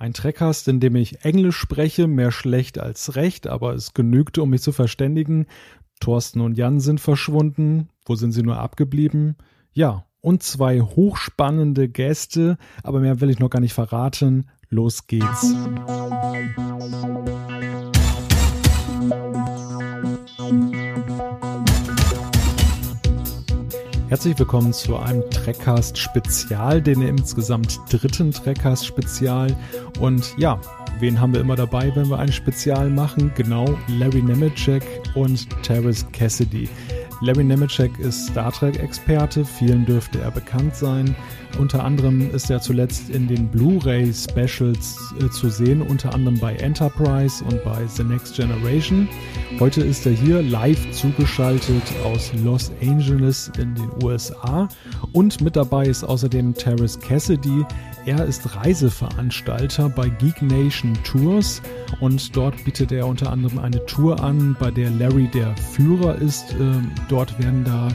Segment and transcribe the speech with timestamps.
[0.00, 4.50] Ein Trackcast, in dem ich Englisch spreche, mehr schlecht als recht, aber es genügte, um
[4.50, 5.46] mich zu verständigen.
[5.98, 7.88] Thorsten und Jan sind verschwunden.
[8.06, 9.34] Wo sind sie nur abgeblieben?
[9.72, 14.48] Ja, und zwei hochspannende Gäste, aber mehr will ich noch gar nicht verraten.
[14.68, 15.52] Los geht's.
[24.08, 29.54] Herzlich willkommen zu einem Trackcast Spezial, den insgesamt dritten Trackcast Spezial.
[30.00, 30.58] Und ja,
[30.98, 33.30] wen haben wir immer dabei, wenn wir ein Spezial machen?
[33.36, 34.82] Genau, Larry Nemeczek
[35.14, 36.70] und Terrace Cassidy.
[37.20, 41.14] Larry Nemeczek ist Star Trek-Experte, vielen dürfte er bekannt sein.
[41.58, 47.42] Unter anderem ist er zuletzt in den Blu-ray-Specials äh, zu sehen, unter anderem bei Enterprise
[47.44, 49.08] und bei The Next Generation.
[49.58, 54.68] Heute ist er hier live zugeschaltet aus Los Angeles in den USA.
[55.12, 57.64] Und mit dabei ist außerdem Terrace Cassidy.
[58.06, 61.60] Er ist Reiseveranstalter bei Geek Nation Tours
[62.00, 66.54] und dort bietet er unter anderem eine Tour an, bei der Larry der Führer ist.
[66.58, 67.88] Ähm, dort werden da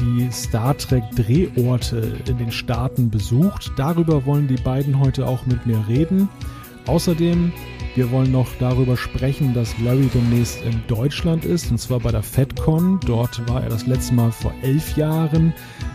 [0.00, 3.72] die Star Trek Drehorte in den Staaten besucht.
[3.76, 6.28] Darüber wollen die beiden heute auch mit mir reden.
[6.86, 7.52] Außerdem,
[7.94, 12.22] wir wollen noch darüber sprechen, dass Larry demnächst in Deutschland ist, und zwar bei der
[12.22, 12.98] FedCon.
[13.04, 15.52] Dort war er das letzte Mal vor elf Jahren.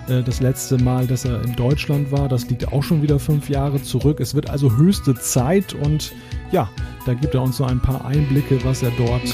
[0.07, 3.49] Äh, das letzte Mal, dass er in Deutschland war, das liegt auch schon wieder fünf
[3.49, 4.19] Jahre zurück.
[4.19, 6.13] Es wird also höchste Zeit und
[6.51, 6.69] ja,
[7.05, 9.25] da gibt er uns so ein paar Einblicke, was er dort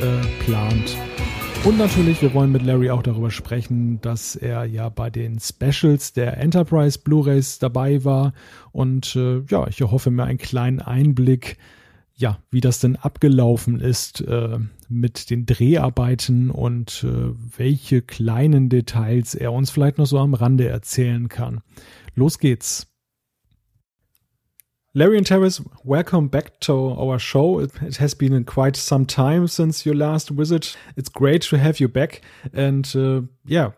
[0.00, 0.96] äh, plant.
[1.62, 6.14] Und natürlich, wir wollen mit Larry auch darüber sprechen, dass er ja bei den Specials
[6.14, 8.32] der Enterprise Blu-rays dabei war.
[8.72, 11.58] Und äh, ja, ich hoffe mir einen kleinen Einblick,
[12.16, 19.34] ja, wie das denn abgelaufen ist äh, mit den Dreharbeiten und äh, welche kleinen Details
[19.34, 21.60] er uns vielleicht noch so am Rande erzählen kann.
[22.14, 22.89] Los geht's.
[24.92, 27.60] Larry and Terrace, welcome back to our show.
[27.60, 30.76] It, it, has been quite some time since your last visit.
[30.96, 32.22] It's great to have you back.
[32.52, 33.70] And uh, yeah,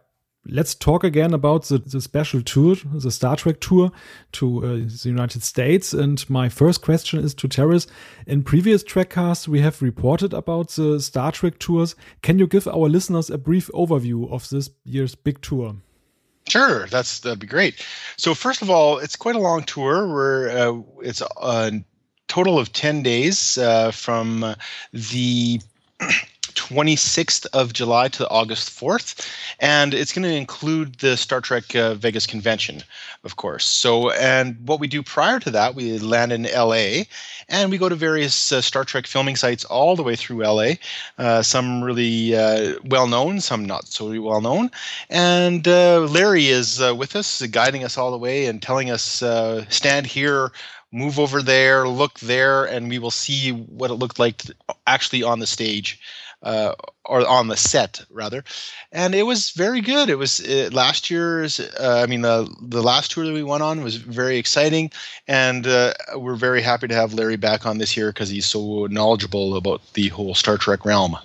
[0.47, 3.93] let's talk again about the, the, special tour, the Star Trek tour
[4.33, 5.93] to uh, the United States.
[5.93, 7.87] And my first question is to Terrace.
[8.27, 11.95] In previous Trekcasts, we have reported about the Star Trek tours.
[12.23, 15.77] Can you give our listeners a brief overview of this year's big tour?
[16.49, 17.87] Sure, that's that'd be great.
[18.17, 20.13] So first of all, it's quite a long tour.
[20.13, 21.83] Where uh, it's a
[22.29, 24.57] total of ten days uh, from
[24.93, 25.61] the
[26.55, 29.29] 26th of July to August 4th,
[29.61, 32.83] and it's going to include the Star Trek uh, Vegas convention,
[33.25, 33.65] of course.
[33.65, 37.05] So, and what we do prior to that, we land in LA,
[37.49, 40.73] and we go to various uh, Star Trek filming sites all the way through LA.
[41.19, 44.71] Uh, some really uh, well known, some not so well known.
[45.11, 49.23] And uh, Larry is uh, with us, guiding us all the way and telling us,
[49.69, 50.53] stand here
[50.93, 54.43] move over there, look there, and we will see what it looked like
[54.87, 55.99] actually on the stage
[56.43, 58.45] uh, or on the set rather,
[58.91, 60.09] and it was very good.
[60.09, 61.61] It was uh, last year's.
[61.61, 64.91] Uh, I mean, the the last tour that we went on was very exciting,
[65.29, 68.87] and uh, we're very happy to have Larry back on this year because he's so
[68.87, 71.17] knowledgeable about the whole Star Trek realm.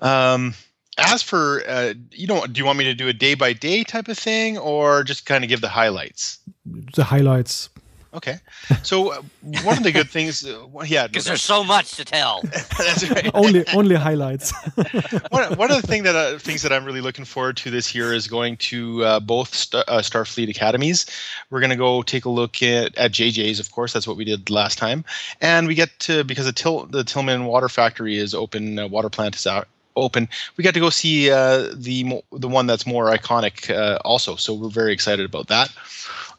[0.00, 0.54] Um,
[0.98, 3.84] as for uh, you don't do you want me to do a day by day
[3.84, 7.68] type of thing or just kind of give the highlights the highlights
[8.14, 8.38] Okay.
[8.82, 9.22] So uh,
[9.62, 12.40] one of the good things, uh, yeah, because there's so much to tell.
[12.78, 13.30] That's right.
[13.34, 14.52] only only highlights.
[15.30, 17.94] one, one of the thing that uh, things that I'm really looking forward to this
[17.94, 21.06] year is going to uh, both Star, uh, Starfleet academies.
[21.50, 23.92] We're going to go take a look at, at JJ's, of course.
[23.92, 25.04] That's what we did last time,
[25.40, 28.78] and we get to because the, Til, the Tillman Water Factory is open.
[28.78, 30.28] Uh, water plant is out open.
[30.56, 34.36] We got to go see uh, the the one that's more iconic uh, also.
[34.36, 35.70] So we're very excited about that.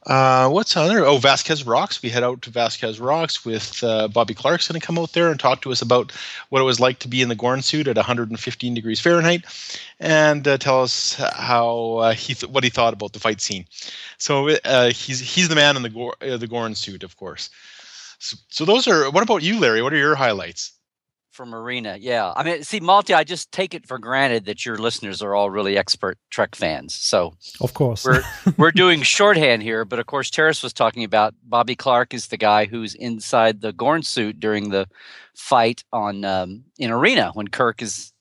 [0.08, 1.06] Uh, what's other?
[1.06, 2.02] Oh, Vasquez Rocks.
[2.02, 5.30] We head out to Vasquez Rocks with uh, Bobby Clark's going to come out there
[5.30, 6.14] and talk to us about
[6.48, 9.44] what it was like to be in the Gorn suit at 115 degrees Fahrenheit,
[10.00, 13.66] and uh, tell us how uh, he th- what he thought about the fight scene.
[14.18, 17.50] So uh, he's he's the man in the Gor- uh, the Gorn suit, of course.
[18.20, 19.12] So, so those are.
[19.12, 19.82] What about you, Larry?
[19.82, 20.72] What are your highlights?
[21.38, 21.98] From Marina.
[22.00, 22.34] Yeah.
[22.36, 25.52] I mean, see, Malty, I just take it for granted that your listeners are all
[25.52, 26.96] really expert Trek fans.
[26.96, 28.24] So, of course, we're
[28.58, 29.86] we're doing shorthand here.
[29.86, 33.72] But of course, Terrace was talking about Bobby Clark is the guy who's inside the
[33.72, 34.88] Gorn suit during the
[35.36, 38.12] fight on um, in Arena when Kirk is,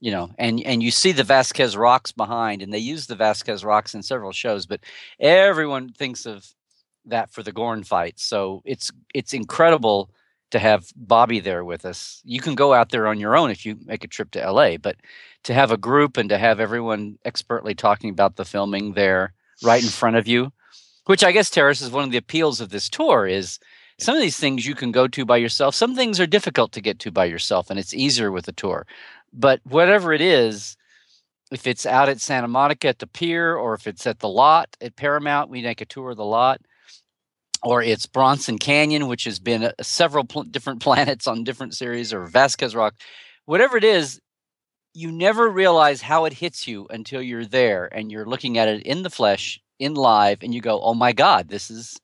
[0.00, 3.64] you know, and and you see the Vasquez rocks behind, and they use the Vasquez
[3.64, 4.80] rocks in several shows, but
[5.20, 6.44] everyone thinks of
[7.06, 8.18] that for the Gorn fight.
[8.18, 10.10] So it's it's incredible
[10.54, 12.22] to have Bobby there with us.
[12.24, 14.76] You can go out there on your own if you make a trip to LA,
[14.76, 14.94] but
[15.42, 19.32] to have a group and to have everyone expertly talking about the filming there
[19.64, 20.52] right in front of you,
[21.06, 23.58] which I guess Terrace is one of the appeals of this tour is
[23.98, 25.74] some of these things you can go to by yourself.
[25.74, 28.86] Some things are difficult to get to by yourself, and it's easier with a tour.
[29.32, 30.76] But whatever it is,
[31.50, 34.76] if it's out at Santa Monica at the pier, or if it's at the lot
[34.80, 36.60] at Paramount, we make a tour of the lot.
[37.64, 42.12] Or it's Bronson Canyon, which has been a, several pl- different planets on different series,
[42.12, 42.94] or Vasquez Rock.
[43.46, 44.20] Whatever it is,
[44.92, 48.82] you never realize how it hits you until you're there and you're looking at it
[48.82, 51.98] in the flesh, in live, and you go, "Oh my God, this is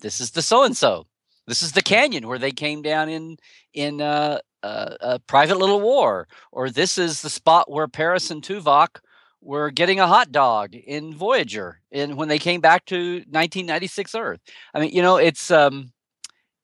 [0.00, 1.06] this is the so and so.
[1.46, 3.38] This is the canyon where they came down in
[3.74, 8.42] in uh, uh, a private little war, or this is the spot where Paris and
[8.42, 9.00] Tuvok
[9.42, 14.40] were getting a hot dog in Voyager, and when they came back to 1996 Earth.
[14.72, 15.92] I mean, you know, it's um,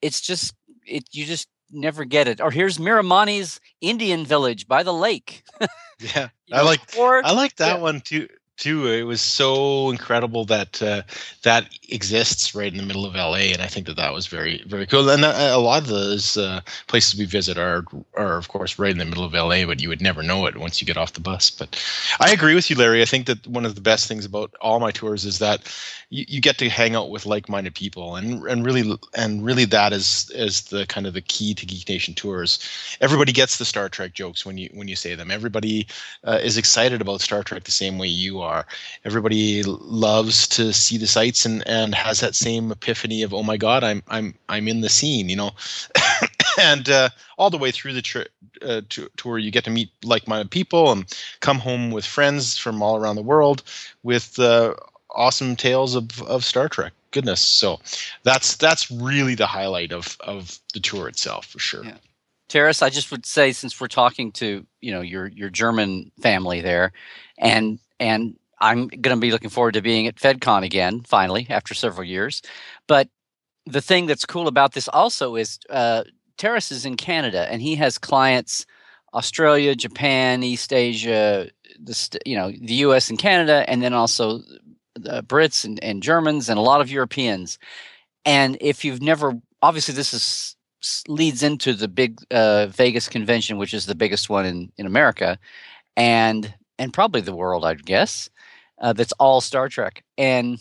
[0.01, 0.55] it's just
[0.87, 1.05] it.
[1.13, 2.41] You just never get it.
[2.41, 5.43] Or here's Miramanee's Indian village by the lake.
[5.99, 7.83] yeah, I like or, I like that yeah.
[7.83, 8.87] one too too.
[8.87, 11.03] It was so incredible that uh,
[11.43, 14.63] that exists right in the middle of LA, and I think that that was very
[14.67, 15.09] very cool.
[15.09, 18.91] And uh, a lot of those uh, places we visit are are of course right
[18.91, 21.15] in the middle of LA, but you would never know it once you get off
[21.15, 21.51] the bus.
[21.51, 21.83] But
[22.21, 23.03] I agree with you, Larry.
[23.03, 25.75] I think that one of the best things about all my tours is that
[26.11, 29.93] you, you get to hang out with like-minded people, and and really and really that
[29.93, 32.59] is is the kind of the key to Geek Nation tours.
[33.01, 35.31] Everybody gets the Star Trek jokes when you when you say them.
[35.31, 35.87] Everybody
[36.25, 38.67] uh, is excited about Star Trek the same way you are.
[39.05, 43.57] Everybody loves to see the sights and and has that same epiphany of oh my
[43.57, 45.51] god, I'm I'm I'm in the scene, you know.
[46.61, 48.27] and uh, all the way through the tri-
[48.63, 48.83] uh,
[49.17, 51.07] tour, you get to meet like-minded people and
[51.41, 53.63] come home with friends from all around the world
[54.03, 54.75] with uh,
[55.11, 56.93] awesome tales of, of Star Trek.
[57.11, 57.81] Goodness, so
[58.23, 61.85] that's that's really the highlight of of the tour itself for sure.
[61.85, 61.97] Yeah.
[62.49, 66.61] Terrace, I just would say since we're talking to you know your your German family
[66.61, 66.93] there,
[67.39, 71.75] and and I'm going to be looking forward to being at FedCon again finally after
[71.75, 72.43] several years.
[72.87, 73.09] But
[73.67, 76.05] the thing that's cool about this also is uh,
[76.39, 78.67] Terrace is in Canada and he has clients
[79.15, 81.49] Australia, Japan, East Asia,
[81.83, 83.09] the you know the U.S.
[83.09, 84.41] and Canada, and then also
[85.07, 87.59] uh, Brits and, and Germans and a lot of Europeans.
[88.25, 90.57] And if you've never, obviously, this is
[91.09, 95.39] leads into the big uh, Vegas convention, which is the biggest one in in America,
[95.97, 98.29] and and probably the world, I'd guess.
[98.81, 100.05] Uh, that's all Star Trek.
[100.17, 100.59] And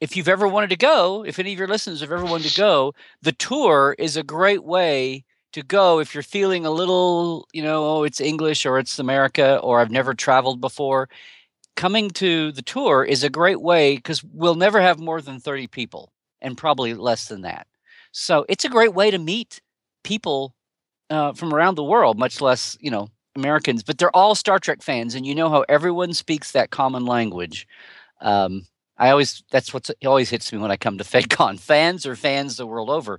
[0.00, 2.56] if you've ever wanted to go, if any of your listeners have ever wanted to
[2.56, 7.62] go, the tour is a great way to go if you're feeling a little, you
[7.62, 11.08] know, oh, it's English or it's America or I've never traveled before
[11.76, 15.68] coming to the tour is a great way because we'll never have more than 30
[15.68, 16.10] people
[16.40, 17.66] and probably less than that.
[18.12, 19.60] So it's a great way to meet
[20.02, 20.54] people
[21.10, 24.82] uh, from around the world, much less, you know, Americans, but they're all Star Trek
[24.82, 25.14] fans.
[25.14, 27.68] And you know how everyone speaks that common language.
[28.20, 28.66] Um,
[28.98, 31.60] I always, that's what always hits me when I come to FedCon.
[31.60, 33.18] Fans are fans the world over.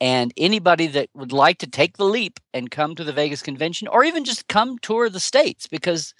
[0.00, 3.88] And anybody that would like to take the leap and come to the Vegas convention
[3.88, 6.12] or even just come tour the States because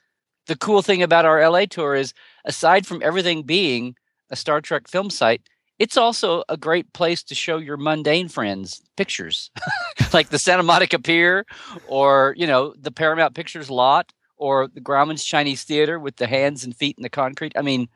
[0.46, 2.14] the cool thing about our LA tour is
[2.44, 3.96] aside from everything being
[4.30, 5.42] a Star Trek film site,
[5.78, 9.50] it's also a great place to show your mundane friends pictures,
[10.12, 11.44] like the Santa Monica Pier,
[11.88, 16.64] or you know the Paramount Pictures lot, or the Grauman's Chinese Theater with the hands
[16.64, 17.52] and feet in the concrete.
[17.56, 17.88] I mean,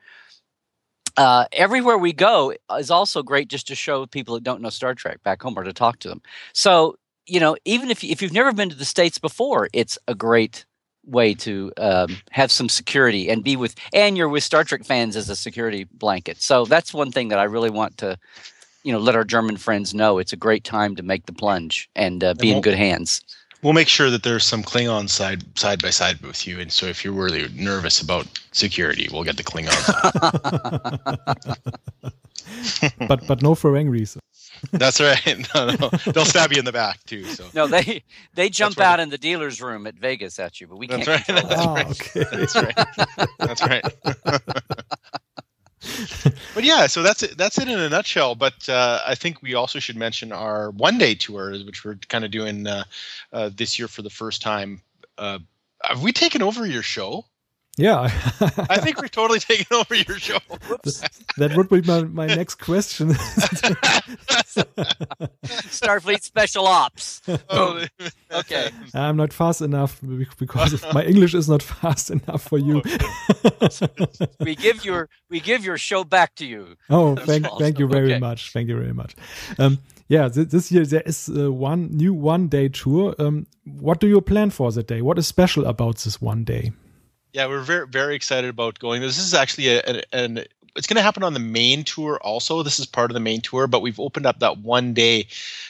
[1.17, 4.93] uh, everywhere we go is also great just to show people that don't know Star
[4.93, 6.21] Trek back home or to talk to them.
[6.53, 6.95] So
[7.25, 10.65] you know, even if if you've never been to the states before, it's a great
[11.05, 15.15] way to um, have some security and be with and you're with star trek fans
[15.15, 16.41] as a security blanket.
[16.41, 18.17] So that's one thing that i really want to
[18.83, 20.19] you know let our german friends know.
[20.19, 23.21] It's a great time to make the plunge and uh, be and in good hands.
[23.61, 26.59] we'll make sure that there's some klingon side side by side with you.
[26.59, 29.85] And so if you're really nervous about security we'll get the klingons
[33.07, 34.17] but but no Ferengris
[34.71, 35.19] that's right.
[35.55, 37.23] No, no, they'll stab you in the back too.
[37.25, 38.85] So no, they they jump right.
[38.85, 41.27] out in the dealer's room at Vegas at you, but we that's can't.
[41.27, 41.43] Right.
[41.49, 41.89] That's, oh, right.
[41.91, 42.25] Okay.
[42.31, 42.77] that's right.
[43.39, 43.83] That's right.
[46.53, 47.37] but yeah, so that's it.
[47.37, 48.35] That's it in a nutshell.
[48.35, 52.25] But uh, I think we also should mention our one day tour, which we're kind
[52.25, 52.83] of doing uh,
[53.31, 54.81] uh, this year for the first time.
[55.17, 55.39] Uh,
[55.83, 57.25] have we taken over your show?
[57.79, 58.11] Yeah.
[58.69, 60.39] I think we've totally taken over your show.
[61.37, 63.09] that would be my, my next question.
[65.45, 67.21] Starfleet Special Ops.
[67.49, 67.85] Oh,
[68.31, 68.71] okay.
[68.93, 70.01] I'm not fast enough
[70.37, 72.81] because my English is not fast enough for you.
[74.41, 76.75] we give your we give your show back to you.
[76.89, 78.19] Oh, thank thank you very okay.
[78.19, 78.51] much.
[78.51, 79.15] Thank you very much.
[79.57, 83.15] Um, yeah, this year there is uh, one new one day tour.
[83.19, 85.01] Um, what do you plan for that day?
[85.01, 86.73] What is special about this one day?
[87.33, 89.01] Yeah, we're very very excited about going.
[89.01, 90.45] This is actually a, an
[90.75, 92.63] it's going to happen on the main tour also.
[92.63, 95.27] This is part of the main tour, but we've opened up that one day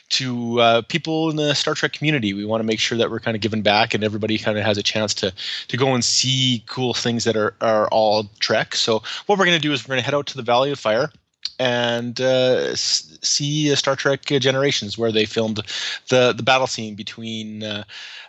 [0.10, 2.34] to uh, people in the Star Trek community.
[2.34, 4.64] We want to make sure that we're kind of giving back and everybody kind of
[4.64, 5.34] has a chance to
[5.68, 8.76] to go and see cool things that are are all Trek.
[8.76, 10.72] So what we're going to do is we're going to head out to the Valley
[10.72, 11.12] of Fire
[11.60, 15.62] and uh, see Star Trek Generations, where they filmed
[16.08, 17.84] the the battle scene between uh,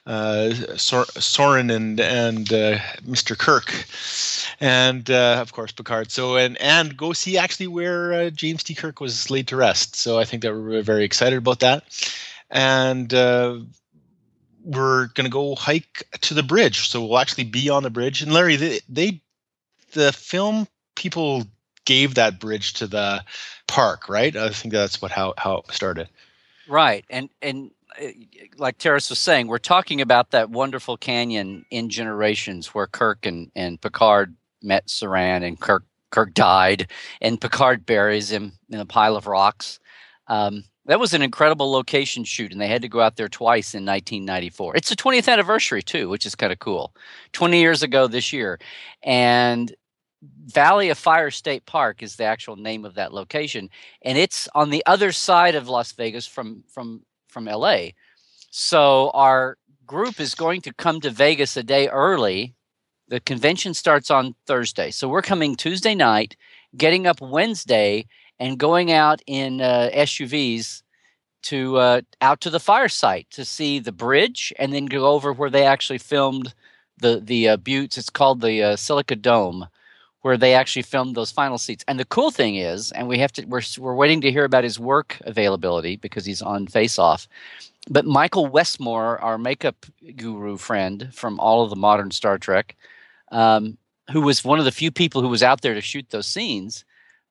[0.07, 3.39] uh, Sor- Soran and and uh, Mr.
[3.39, 3.87] Kirk,
[4.61, 6.11] and uh, of course Picard.
[6.11, 8.75] So and and go see actually where uh, James T.
[8.75, 9.95] Kirk was laid to rest.
[9.95, 11.85] So I think that we're very excited about that,
[12.51, 13.13] and
[14.63, 16.89] we're going to go hike to the bridge.
[16.89, 18.23] So we'll actually be on the bridge.
[18.23, 19.23] And Larry, they, they
[19.93, 21.47] the film people
[21.91, 23.21] gave that bridge to the
[23.67, 24.37] park, right?
[24.37, 26.09] I think that's what how how it started.
[26.69, 28.07] Right, and and uh,
[28.59, 33.51] like Terrace was saying, we're talking about that wonderful canyon in Generations where Kirk and
[33.57, 36.89] and Picard met Soran, and Kirk Kirk died,
[37.21, 39.81] and Picard buries him in a pile of rocks.
[40.29, 43.75] Um, that was an incredible location shoot, and they had to go out there twice
[43.75, 44.77] in 1994.
[44.77, 46.95] It's the 20th anniversary too, which is kind of cool.
[47.33, 48.61] 20 years ago this year,
[49.03, 49.75] and
[50.23, 53.71] Valley of Fire State Park is the actual name of that location,
[54.03, 57.89] and it's on the other side of Las Vegas from from from LA.
[58.51, 62.55] So our group is going to come to Vegas a day early.
[63.09, 66.37] The convention starts on Thursday, so we're coming Tuesday night,
[66.77, 68.07] getting up Wednesday,
[68.39, 70.83] and going out in uh, SUVs
[71.45, 75.33] to uh, out to the fire site to see the bridge, and then go over
[75.33, 76.53] where they actually filmed
[76.99, 77.97] the the uh, buttes.
[77.97, 79.69] It's called the uh, Silica Dome
[80.23, 81.85] where they actually filmed those final seats.
[81.89, 84.65] And the cool thing is, and we have to we're we're waiting to hear about
[84.65, 87.27] his work availability because he's on Face Off.
[87.89, 89.87] But Michael Westmore, our makeup
[90.17, 92.77] guru friend from all of the modern Star Trek,
[93.33, 93.79] um,
[94.13, 96.85] who was one of the few people who was out there to shoot those scenes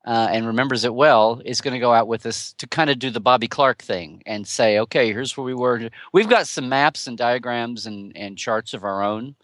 [0.06, 2.98] uh, and remembers it well, is going to go out with us to kind of
[2.98, 5.90] do the Bobby Clark thing and say, okay, here's where we were.
[6.14, 9.36] We've got some maps and diagrams and, and charts of our own,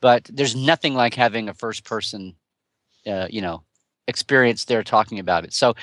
[0.00, 2.36] but there's nothing like having a first person
[3.06, 3.62] uh, you know
[4.06, 5.52] experience there talking about it.
[5.52, 5.74] So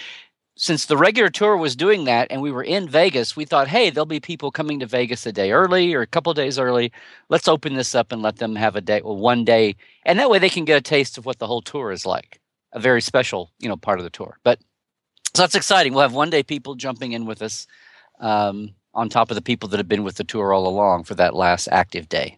[0.58, 3.90] since the regular tour was doing that and we were in Vegas, we thought, hey,
[3.90, 6.92] there'll be people coming to Vegas a day early or a couple days early.
[7.30, 9.76] Let's open this up and let them have a day, well, one day,
[10.06, 12.40] and that way they can get a taste of what the whole tour is like.
[12.74, 14.38] A very special, you know, part of the tour.
[14.44, 14.60] But
[15.34, 15.94] so that's exciting.
[15.94, 17.66] We'll have one day people jumping in with us
[18.20, 21.16] um, on top of the people that have been with the tour all along for
[21.16, 22.38] that last active day.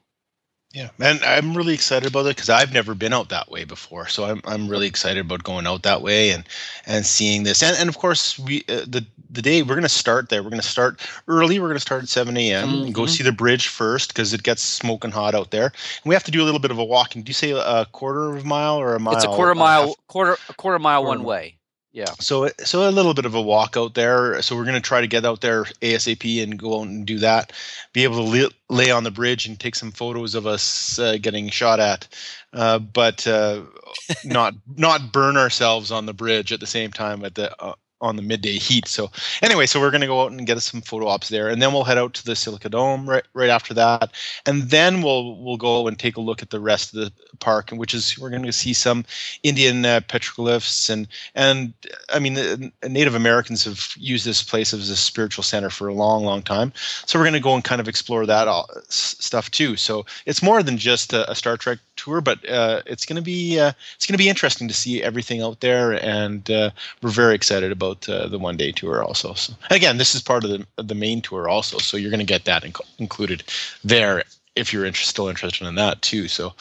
[0.74, 4.08] Yeah, and I'm really excited about it because I've never been out that way before.
[4.08, 6.44] So I'm I'm really excited about going out that way and
[6.88, 7.62] and seeing this.
[7.62, 10.42] And and of course we uh, the the day we're going to start there.
[10.42, 11.60] We're going to start early.
[11.60, 12.70] We're going to start at 7 a.m.
[12.70, 12.84] Mm-hmm.
[12.86, 15.66] and go see the bridge first because it gets smoking hot out there.
[15.66, 17.22] And we have to do a little bit of a walking.
[17.22, 19.14] Do you say a quarter of a mile or a mile?
[19.14, 21.56] It's a quarter mile, quarter a quarter mile quarter one way.
[21.94, 22.12] Yeah.
[22.20, 24.42] So so a little bit of a walk out there.
[24.42, 27.20] So we're going to try to get out there ASAP and go out and do
[27.20, 27.54] that.
[27.94, 31.18] Be able to lay, lay on the bridge and take some photos of us uh,
[31.22, 32.08] getting shot at,
[32.52, 33.62] uh, but uh,
[34.26, 38.18] not not burn ourselves on the bridge at the same time at the uh, on
[38.18, 38.88] the midday heat.
[38.88, 39.10] So
[39.42, 41.74] anyway, so we're going to go out and get some photo ops there, and then
[41.74, 44.12] we'll head out to the Silica Dome right right after that,
[44.46, 47.72] and then we'll we'll go and take a look at the rest of the park,
[47.72, 49.06] which is we're going to see some
[49.42, 51.74] Indian uh, petroglyphs and and
[52.14, 55.94] I mean the, Native Americans have used this place as a spiritual center for a
[55.94, 56.74] long long time.
[57.06, 59.76] So we're going to go and kind of explore that all, stuff too.
[59.78, 63.22] So it's more than just a, a Star Trek tour, but uh, it's going to
[63.22, 67.10] be uh, it's going to be interesting to see everything out there, and uh, we're
[67.10, 69.34] very excited about uh, the one day tour also.
[69.34, 72.26] So again, this is part of the the main tour also, so you're going to
[72.26, 73.44] get that inc- included
[73.84, 74.24] there
[74.56, 76.28] if you're inter- still interested in that too.
[76.28, 76.54] So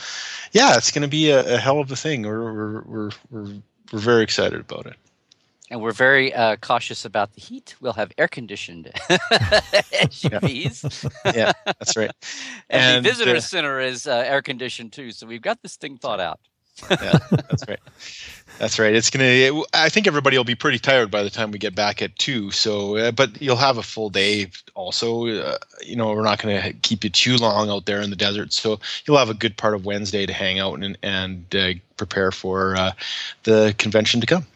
[0.53, 2.23] yeah, it's going to be a, a, hell of a thing.
[2.23, 3.55] We're we're we're we're,
[3.93, 4.97] we're very excited about it
[5.73, 7.75] and we're very uh, cautious about the heat.
[7.81, 11.11] We'll have air conditioned SUVs.
[11.25, 11.33] Yeah.
[11.35, 11.53] yeah.
[11.65, 12.11] that's right.
[12.69, 15.77] and, and, the visitor uh, center is uh, air conditioned too, so we've got this
[15.77, 16.41] thing thought out.
[16.91, 17.81] Yeah, that's right.
[18.59, 18.95] That's right.
[18.95, 19.63] It's gonna.
[19.75, 22.51] I think everybody will be pretty tired by the time we get back at two.
[22.51, 24.51] So, uh, but you'll have a full day.
[24.75, 28.17] Also, uh, you know, we're not gonna keep you too long out there in the
[28.17, 28.53] desert.
[28.53, 32.31] So you'll have a good part of Wednesday to hang out and and uh, prepare
[32.31, 32.93] for uh,
[33.43, 34.47] the convention to come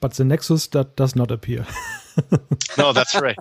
[0.00, 1.66] but the Nexus that does not appear.
[2.78, 3.36] no, that's right.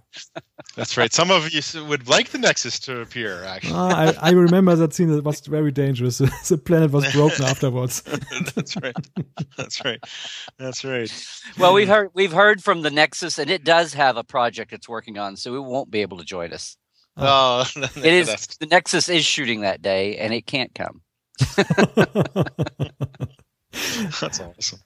[0.75, 1.11] That's right.
[1.11, 3.43] Some of you would like the Nexus to appear.
[3.43, 5.11] Actually, ah, I, I, remember that scene.
[5.11, 6.17] It was very dangerous.
[6.47, 8.03] the planet was broken afterwards.
[8.55, 8.95] that's right.
[9.57, 9.99] That's right.
[10.57, 11.11] That's right.
[11.57, 14.87] Well, we've heard we've heard from the Nexus, and it does have a project it's
[14.87, 16.77] working on, so it won't be able to join us.
[17.15, 21.01] Oh, it is the Nexus is shooting that day, and it can't come.
[24.21, 24.79] That's awesome.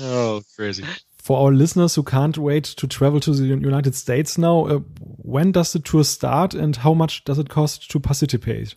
[0.00, 0.84] Oh, crazy.
[1.18, 5.52] For our listeners who can't wait to travel to the United States now, uh, when
[5.52, 8.74] does the tour start and how much does it cost to participate?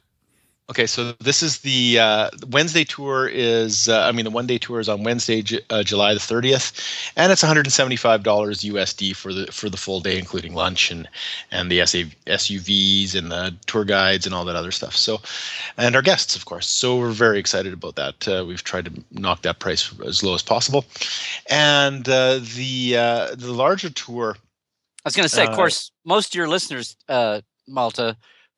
[0.69, 4.57] Okay, so this is the uh, Wednesday tour is uh, I mean the one day
[4.57, 6.73] tour is on Wednesday, J- uh, July the thirtieth,
[7.15, 10.19] and it's one hundred and seventy five dollars USD for the for the full day,
[10.19, 11.07] including lunch and
[11.51, 14.93] and the SA, SUVs and the tour guides and all that other stuff.
[14.93, 15.21] So,
[15.77, 16.67] and our guests, of course.
[16.67, 18.27] So we're very excited about that.
[18.27, 20.83] Uh, we've tried to knock that price as low as possible,
[21.49, 24.35] and uh, the uh, the larger tour.
[25.05, 26.97] I was going to say, of course, most of your listeners,
[27.69, 28.17] Malta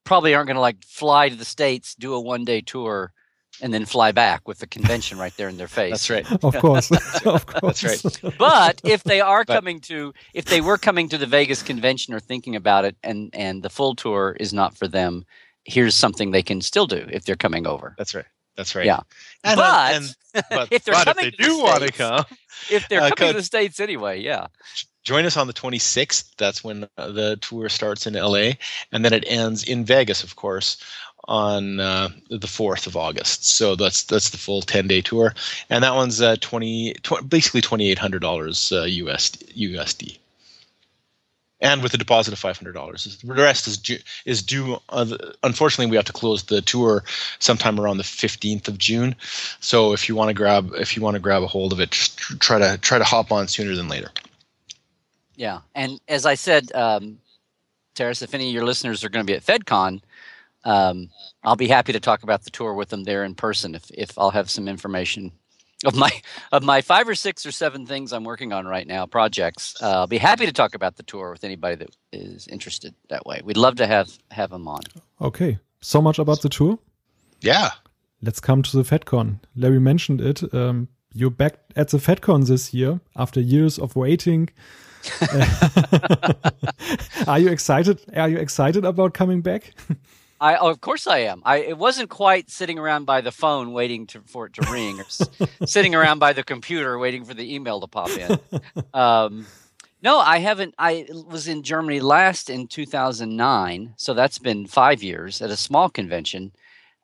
[0.09, 3.13] probably aren't going to like fly to the states, do a one day tour,
[3.61, 5.91] and then fly back with the convention right there in their face.
[6.07, 6.43] That's right.
[6.43, 6.91] Of course.
[7.25, 7.81] of course.
[7.81, 8.33] That's right.
[8.39, 12.15] But if they are but, coming to, if they were coming to the Vegas convention
[12.15, 15.25] or thinking about it, and and the full tour is not for them,
[15.63, 17.93] here's something they can still do if they're coming over.
[17.95, 18.25] That's right.
[18.57, 18.87] That's right.
[18.87, 19.01] Yeah.
[19.43, 20.15] And, but, and,
[20.49, 22.25] but, if they're but coming if they to do the want to States, come,
[22.71, 24.47] if they're uh, coming to the states anyway, yeah.
[25.03, 26.35] Join us on the 26th.
[26.37, 28.51] That's when uh, the tour starts in LA,
[28.91, 30.77] and then it ends in Vegas, of course,
[31.27, 33.45] on uh, the 4th of August.
[33.49, 35.33] So that's that's the full 10 day tour,
[35.69, 40.17] and that one's uh, 20, tw- basically 2,800 dollars uh, US USD.
[41.61, 44.79] And with a deposit of five hundred dollars, the rest is due, is due.
[44.87, 47.03] Uh, unfortunately, we have to close the tour
[47.39, 49.13] sometime around the fifteenth of June.
[49.59, 51.91] So if you want to grab if you want to grab a hold of it,
[51.91, 54.09] try to try to hop on sooner than later.
[55.39, 57.19] Yeah, and as I said, um,
[57.95, 60.01] Terrace, if any of your listeners are going to be at FedCon,
[60.65, 61.09] um,
[61.45, 64.19] I'll be happy to talk about the tour with them there in person if if
[64.19, 65.31] I'll have some information
[65.85, 66.11] of my
[66.51, 69.81] of my five or six or seven things I'm working on right now, projects.
[69.81, 73.25] Uh, I'll be happy to talk about the tour with anybody that is interested that
[73.25, 73.39] way.
[73.41, 74.81] We'd love to have have them on.
[75.21, 76.79] Okay, so much about the tour.
[77.39, 77.69] Yeah,
[78.21, 79.39] let's come to the FedCon.
[79.55, 80.53] Larry mentioned it.
[80.53, 84.49] Um, you're back at the FedCon this year after years of waiting.
[87.27, 87.99] Are you excited?
[88.15, 89.73] Are you excited about coming back?
[90.41, 91.41] I of course I am.
[91.45, 94.99] I it wasn't quite sitting around by the phone waiting to, for it to ring,
[94.99, 95.29] or s-
[95.65, 98.39] sitting around by the computer waiting for the email to pop in.
[98.93, 99.45] Um,
[100.01, 100.75] no, I haven't.
[100.79, 105.89] I was in Germany last in 2009, so that's been five years at a small
[105.89, 106.53] convention.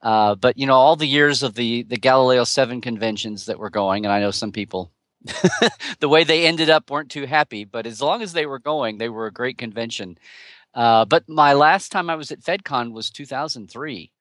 [0.01, 3.69] Uh, but you know, all the years of the the Galileo Seven conventions that were
[3.69, 4.91] going, and I know some people.
[5.99, 8.97] the way they ended up weren't too happy, but as long as they were going,
[8.97, 10.17] they were a great convention.
[10.73, 14.11] Uh, but my last time I was at FedCon was 2003.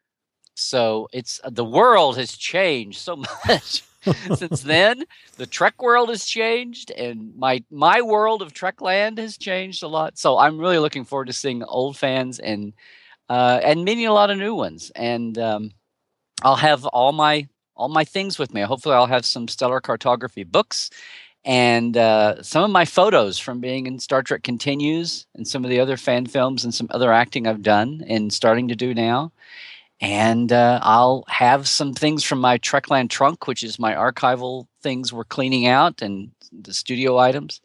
[0.54, 3.82] So it's uh, the world has changed so much
[4.36, 5.04] since then.
[5.36, 10.16] The Trek world has changed, and my my world of Trekland has changed a lot.
[10.18, 12.72] So I'm really looking forward to seeing old fans and
[13.28, 14.92] uh, and meeting a lot of new ones.
[14.94, 15.72] And um,
[16.42, 18.62] I'll have all my all my things with me.
[18.62, 20.90] Hopefully, I'll have some stellar cartography books
[21.44, 25.70] and uh, some of my photos from being in Star Trek Continues and some of
[25.70, 29.30] the other fan films and some other acting I've done and starting to do now.
[30.00, 35.12] And uh, I'll have some things from my Trekland trunk, which is my archival things
[35.12, 37.60] we're cleaning out and the studio items.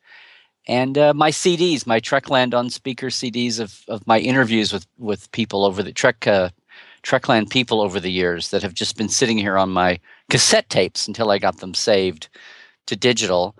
[0.68, 5.32] And uh, my CDs, my Trekland on speaker CDs of, of my interviews with, with
[5.32, 6.50] people over the Trek uh,
[7.04, 11.08] Trekland people over the years that have just been sitting here on my cassette tapes
[11.08, 12.30] until I got them saved
[12.88, 13.56] to digital,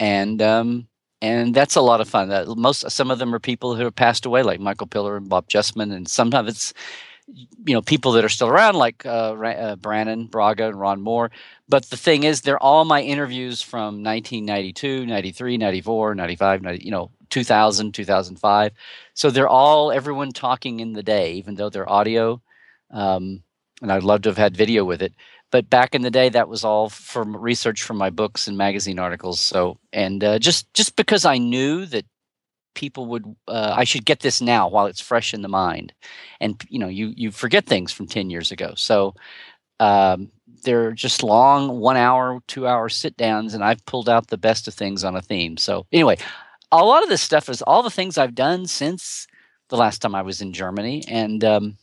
[0.00, 0.88] and um,
[1.22, 2.28] and that's a lot of fun.
[2.28, 5.28] That most some of them are people who have passed away, like Michael Piller and
[5.28, 6.74] Bob Justman, and sometimes it's
[7.66, 11.30] you know people that are still around, like uh, uh, Brannon Braga and Ron Moore.
[11.68, 16.90] But the thing is, they're all my interviews from 1992, 93, 94, 95, 90, you
[16.90, 18.72] know, 2000, 2005.
[19.14, 22.40] So they're all everyone talking in the day, even though they're audio.
[22.90, 23.42] Um,
[23.82, 25.12] and I'd love to have had video with it.
[25.52, 28.98] But back in the day that was all from research from my books and magazine
[28.98, 29.38] articles.
[29.38, 32.04] So and uh, just just because i knew that
[32.74, 35.92] people would uh, i should get this now while it's fresh in the mind.
[36.40, 38.74] And you know you you forget things from 10 years ago.
[38.76, 39.14] So
[39.78, 40.30] um,
[40.62, 44.66] they're just long one hour two hour sit downs and i've pulled out the best
[44.66, 45.56] of things on a theme.
[45.56, 46.18] So anyway
[46.72, 49.28] a lot of this stuff is all the things i've done since
[49.68, 51.04] the last time i was in germany.
[51.08, 51.76] And um,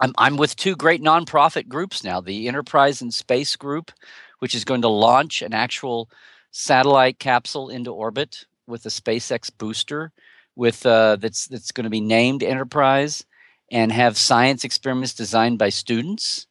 [0.00, 3.90] I'm, I'm with two great nonprofit groups now the Enterprise In Space Group,
[4.38, 6.10] which is going to launch an actual
[6.50, 10.12] satellite capsule into orbit with a SpaceX booster
[10.56, 13.24] with uh, that's that's going to be named Enterprise
[13.70, 16.47] and have science experiments designed by students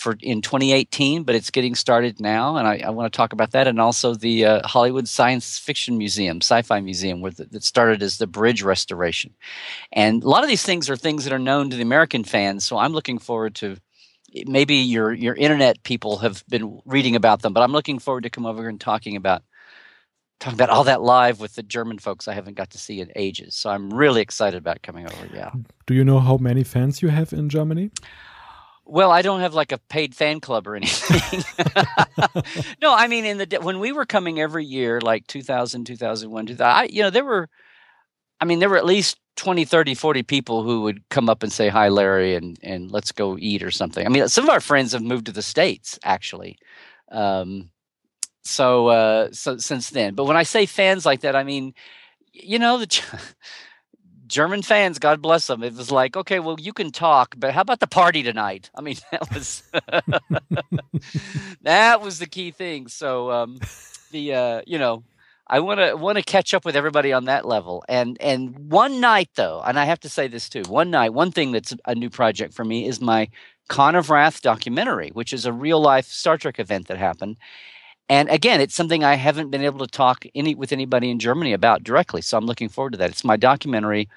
[0.00, 3.50] for in 2018, but it's getting started now, and I, I want to talk about
[3.52, 8.02] that, and also the uh, Hollywood Science Fiction Museum, Sci-Fi Museum, where the, that started
[8.02, 9.34] as the bridge restoration,
[9.92, 12.64] and a lot of these things are things that are known to the American fans.
[12.64, 13.76] So I'm looking forward to
[14.46, 18.30] maybe your your internet people have been reading about them, but I'm looking forward to
[18.30, 19.42] come over and talking about
[20.38, 23.12] talking about all that live with the German folks I haven't got to see in
[23.14, 23.54] ages.
[23.54, 25.28] So I'm really excited about coming over.
[25.34, 25.50] Yeah.
[25.86, 27.90] Do you know how many fans you have in Germany?
[28.90, 31.44] Well, I don't have like a paid fan club or anything.
[32.82, 36.66] no, I mean in the when we were coming every year like 2000, 2001, 2000,
[36.66, 37.48] I, you know, there were
[38.40, 41.52] I mean there were at least 20, 30, 40 people who would come up and
[41.52, 44.04] say hi Larry and and let's go eat or something.
[44.04, 46.58] I mean some of our friends have moved to the states actually.
[47.12, 47.70] Um,
[48.42, 50.14] so uh, so since then.
[50.14, 51.74] But when I say fans like that, I mean,
[52.32, 52.86] you know, the
[54.30, 55.62] German fans, God bless them.
[55.62, 58.70] It was like, okay, well, you can talk, but how about the party tonight?
[58.74, 59.62] I mean, that was
[61.62, 62.86] that was the key thing.
[62.88, 63.58] So um,
[64.10, 65.04] the uh, you know.
[65.52, 69.00] I want to want to catch up with everybody on that level, and and one
[69.00, 70.62] night though, and I have to say this too.
[70.68, 73.28] One night, one thing that's a new project for me is my
[73.68, 77.36] Con of Wrath documentary, which is a real life Star Trek event that happened,
[78.10, 81.52] and again, it's something I haven't been able to talk any with anybody in Germany
[81.52, 82.22] about directly.
[82.22, 83.10] So I'm looking forward to that.
[83.10, 84.08] It's my documentary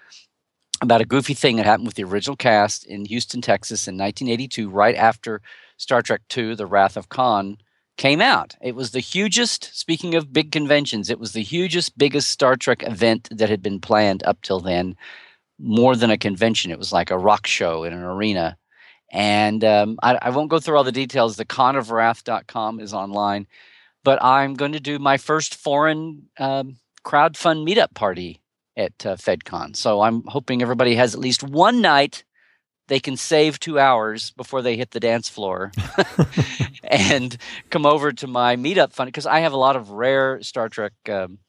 [0.81, 4.67] about a goofy thing that happened with the original cast in Houston, Texas in 1982,
[4.67, 5.43] right after
[5.77, 7.57] Star Trek II, The Wrath of Khan
[7.97, 8.55] came out.
[8.63, 12.81] It was the hugest, speaking of big conventions, it was the hugest, biggest Star Trek
[12.81, 14.95] event that had been planned up till then.
[15.59, 18.57] More than a convention, it was like a rock show in an arena.
[19.11, 21.35] And um, I, I, won't go through all the details.
[21.35, 23.45] The conofwrath.com is online
[24.03, 28.41] but I'm going to do my first foreign um, crowdfund meetup party
[28.75, 29.75] at uh, FedCon.
[29.75, 32.23] So I'm hoping everybody has at least one night
[32.87, 35.71] they can save two hours before they hit the dance floor
[36.83, 37.37] and
[37.69, 40.93] come over to my meetup fund because I have a lot of rare Star Trek
[41.09, 41.39] um,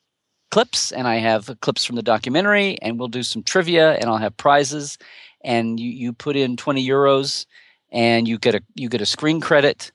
[0.50, 4.18] clips and I have clips from the documentary and we'll do some trivia and I'll
[4.18, 4.96] have prizes
[5.42, 7.46] and you, you put in 20 euros
[7.90, 9.90] and you get a you get a screen credit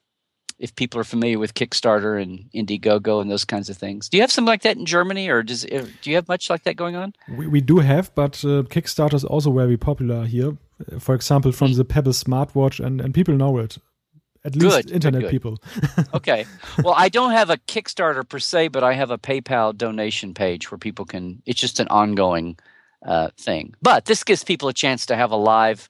[0.60, 4.10] if people are familiar with Kickstarter and Indiegogo and those kinds of things.
[4.10, 6.64] Do you have something like that in Germany, or does do you have much like
[6.64, 7.14] that going on?
[7.30, 10.58] We, we do have, but uh, Kickstarter is also very popular here.
[11.00, 13.78] For example, from the Pebble smartwatch, and, and people know it.
[14.46, 15.58] At least good, internet good, people.
[16.14, 16.46] okay.
[16.84, 20.72] Well, I don't have a Kickstarter per se, but I have a PayPal donation page
[20.72, 21.42] where people can.
[21.46, 22.58] It's just an ongoing
[23.06, 23.76] uh, thing.
[23.82, 25.90] But this gives people a chance to have a live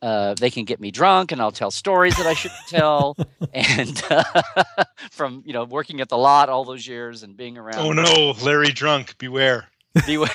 [0.00, 3.16] uh, they can get me drunk and I'll tell stories that I shouldn't tell.
[3.54, 4.42] And uh,
[5.10, 7.78] from, you know, working at the lot all those years and being around.
[7.78, 9.68] Oh, no, Larry drunk, beware.
[10.06, 10.28] Beware.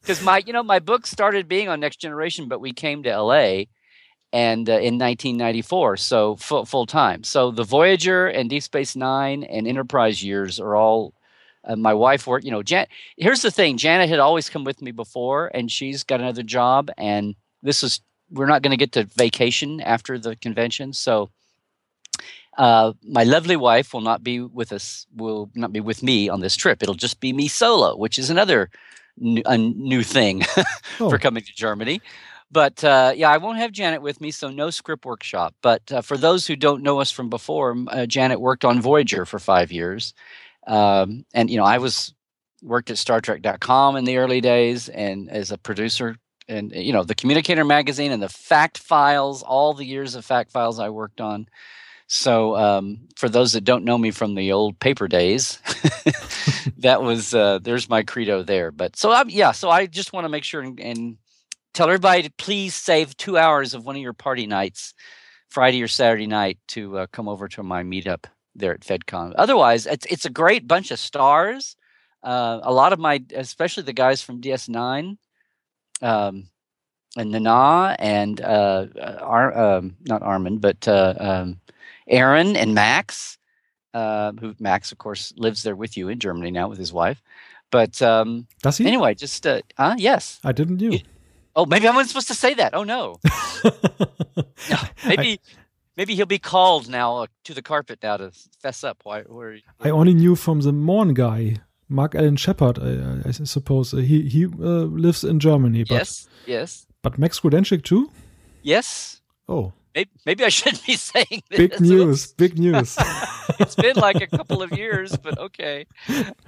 [0.00, 3.20] Because my, you know, my book started being on Next Generation, but we came to
[3.20, 3.64] LA
[4.32, 7.24] and uh, in 1994, so full, full time.
[7.24, 11.14] So the Voyager and Deep Space Nine and Enterprise years are all
[11.66, 12.86] uh, my wife worked, you know, Jan.
[13.16, 16.90] Here's the thing: Janet had always come with me before, and she's got another job.
[16.96, 18.00] And this is
[18.30, 21.30] we're not going to get to vacation after the convention, so
[22.56, 25.06] uh, my lovely wife will not be with us.
[25.14, 26.82] Will not be with me on this trip.
[26.82, 28.70] It'll just be me solo, which is another
[29.18, 30.42] new, a new thing
[31.00, 31.10] oh.
[31.10, 32.00] for coming to Germany.
[32.50, 35.54] But uh, yeah, I won't have Janet with me, so no script workshop.
[35.62, 39.26] But uh, for those who don't know us from before, uh, Janet worked on Voyager
[39.26, 40.14] for five years,
[40.66, 42.14] um, and you know, I was
[42.62, 46.16] worked at Star Trek.com in the early days, and as a producer,
[46.48, 50.50] and you know, the Communicator magazine and the Fact Files, all the years of Fact
[50.50, 51.46] Files I worked on.
[52.08, 55.58] So, um, for those that don't know me from the old paper days,
[56.78, 58.70] that was uh, there's my credo there.
[58.70, 61.16] But so, I'm, yeah, so I just want to make sure and, and
[61.74, 64.94] tell everybody to please save two hours of one of your party nights,
[65.48, 68.26] Friday or Saturday night, to uh, come over to my meetup
[68.58, 69.34] there at FedCon.
[69.36, 71.76] Otherwise, it's it's a great bunch of stars.
[72.22, 75.16] Uh, a lot of my, especially the guys from DS9,
[76.02, 76.48] um,
[77.16, 81.60] and Nana and uh, uh, Ar- um, not Armin, but uh, um,
[82.08, 83.38] Aron and Max.
[83.94, 87.22] Uh, who Max, of course, lives there with you in Germany now with his wife.
[87.70, 88.86] But um, does he?
[88.86, 89.62] Anyway, just uh?
[89.96, 90.98] Yes, I didn't knew.
[91.56, 92.74] Oh, maybe I wasn't supposed to say that.
[92.74, 93.18] Oh no.
[93.64, 95.65] no maybe I,
[95.96, 98.30] maybe he'll be called now uh, to the carpet now to
[98.60, 98.98] fess up.
[99.04, 99.22] Why?
[99.22, 99.58] Where?
[99.80, 101.56] I only knew from the Morn guy,
[101.88, 102.78] Mark Allen Shepherd.
[102.78, 105.84] I, I suppose uh, he he uh, lives in Germany.
[105.84, 106.28] But, yes.
[106.46, 106.86] Yes.
[107.02, 108.10] But Max Grodenchik too.
[108.62, 109.20] Yes.
[109.48, 109.72] Oh.
[109.94, 111.56] Maybe, maybe I shouldn't be saying this.
[111.56, 112.32] Big news.
[112.34, 112.98] big news.
[113.58, 115.86] it's been like a couple of years, but okay.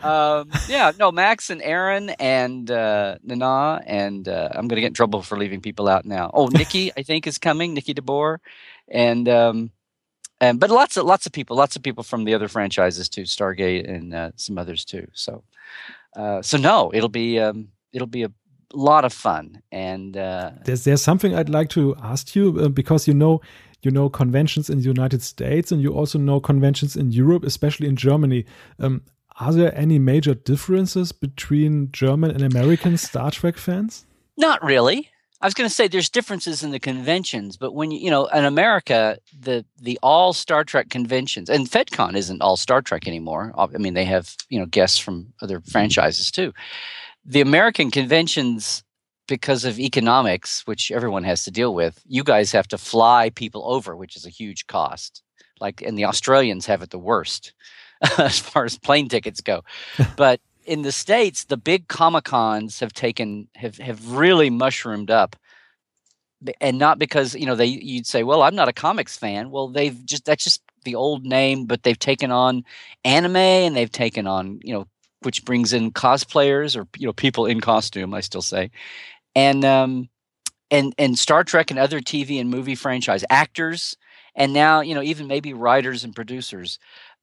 [0.03, 4.89] Um, yeah, no, Max and Aron and uh, Nana, and uh, I'm going to get
[4.89, 6.31] in trouble for leaving people out now.
[6.35, 7.73] Oh, Nikki, I think, is coming.
[7.73, 8.37] Nikki DeBoer,
[8.91, 9.71] and um,
[10.41, 13.23] and but lots of lots of people, lots of people from the other franchises too,
[13.23, 15.07] Stargate and uh, some others too.
[15.13, 15.43] So,
[16.17, 18.33] uh, so no, it'll be um, it'll be a
[18.73, 19.63] lot of fun.
[19.73, 23.41] And uh, there's there's something I'd like to ask you uh, because you know
[23.83, 27.89] you know conventions in the United States and you also know conventions in Europe, especially
[27.89, 28.45] in Germany.
[28.79, 29.03] Um,
[29.41, 34.05] are there any major differences between German and American Star Trek fans?
[34.37, 35.11] Not really.
[35.41, 38.27] I was going to say there's differences in the conventions, but when you you know
[38.27, 43.53] in America the the all Star Trek conventions and FedCon isn't all Star Trek anymore.
[43.57, 46.53] I mean they have you know guests from other franchises too.
[47.25, 48.83] The American conventions
[49.29, 53.63] because of economics, which everyone has to deal with, you guys have to fly people
[53.71, 55.23] over, which is a huge cost.
[55.61, 57.53] Like and the Australians have it the worst
[58.19, 59.63] as far as plane tickets go.
[60.17, 65.35] but in the states, the big comic cons have taken have have really mushroomed up,
[66.61, 69.51] and not because you know they you'd say, well, I'm not a comics fan.
[69.51, 72.65] Well, they've just that's just the old name, but they've taken on
[73.03, 74.87] anime and they've taken on you know
[75.23, 78.13] which brings in cosplayers or you know people in costume.
[78.13, 78.71] I still say,
[79.35, 80.11] and um,
[80.71, 83.97] and and Star Trek and other TV and movie franchise actors,
[84.35, 86.79] and now you know even maybe writers and producers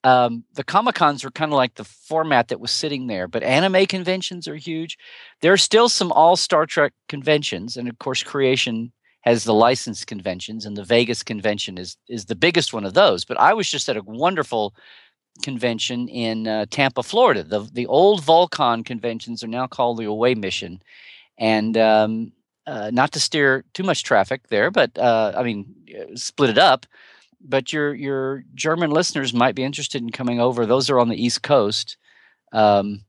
[0.05, 3.43] um, the comic cons were kind of like the format that was sitting there but
[3.43, 4.97] anime conventions are huge.
[5.41, 8.91] There are still some all star trek conventions and of course creation
[9.21, 13.25] has the license conventions and the vegas convention is is the biggest one of those
[13.25, 14.75] but i was just at a wonderful
[15.43, 17.43] convention in uh, tampa florida.
[17.43, 20.81] The, the old Vulcon conventions are now called the away mission
[21.39, 22.31] and um,
[22.67, 25.65] uh, not to steer too much traffic there but uh, i mean
[25.99, 26.85] uh, split it up
[27.47, 30.65] but your your German listeners might be interested in coming over.
[30.65, 31.97] Those are on the East Coast,
[32.51, 33.01] um,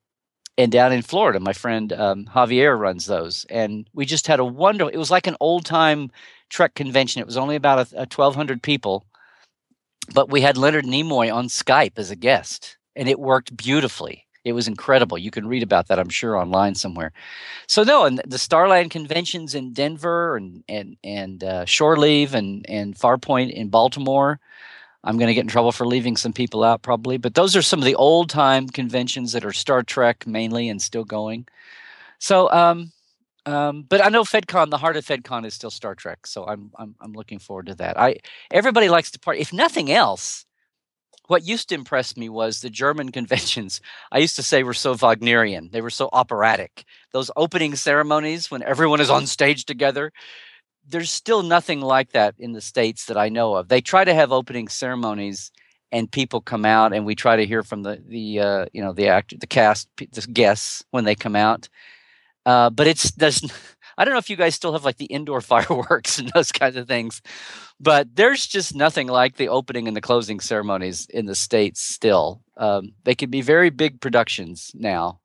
[0.58, 1.40] and down in Florida.
[1.40, 4.92] My friend um, Javier runs those, and we just had a wonderful.
[4.92, 6.10] It was like an old time
[6.50, 7.20] Trek convention.
[7.20, 9.06] It was only about a, a twelve hundred people,
[10.14, 14.25] but we had Leonard Nimoy on Skype as a guest, and it worked beautifully.
[14.46, 15.18] It was incredible.
[15.18, 17.10] You can read about that, I'm sure, online somewhere.
[17.66, 22.64] So no, and the Starland conventions in Denver and and and uh, Shore Leave and
[22.68, 24.38] and Farpoint in Baltimore.
[25.02, 27.62] I'm going to get in trouble for leaving some people out probably, but those are
[27.62, 31.46] some of the old time conventions that are Star Trek mainly and still going.
[32.20, 32.92] So, um,
[33.46, 36.70] um, but I know FedCon, the heart of FedCon is still Star Trek, so I'm
[36.78, 37.98] I'm I'm looking forward to that.
[37.98, 38.18] I
[38.52, 39.40] everybody likes to party.
[39.40, 40.45] If nothing else,
[41.28, 43.80] what used to impress me was the German conventions.
[44.12, 45.70] I used to say were so Wagnerian.
[45.72, 46.84] They were so operatic.
[47.12, 50.12] Those opening ceremonies when everyone is on stage together.
[50.88, 53.68] There's still nothing like that in the states that I know of.
[53.68, 55.50] They try to have opening ceremonies
[55.92, 58.92] and people come out and we try to hear from the the uh, you know
[58.92, 61.68] the actor the cast the guests when they come out.
[62.44, 63.50] Uh, but it's does
[63.98, 66.76] I don't know if you guys still have like the indoor fireworks and those kinds
[66.76, 67.22] of things,
[67.80, 71.80] but there's just nothing like the opening and the closing ceremonies in the states.
[71.80, 75.20] Still, um, they can be very big productions now,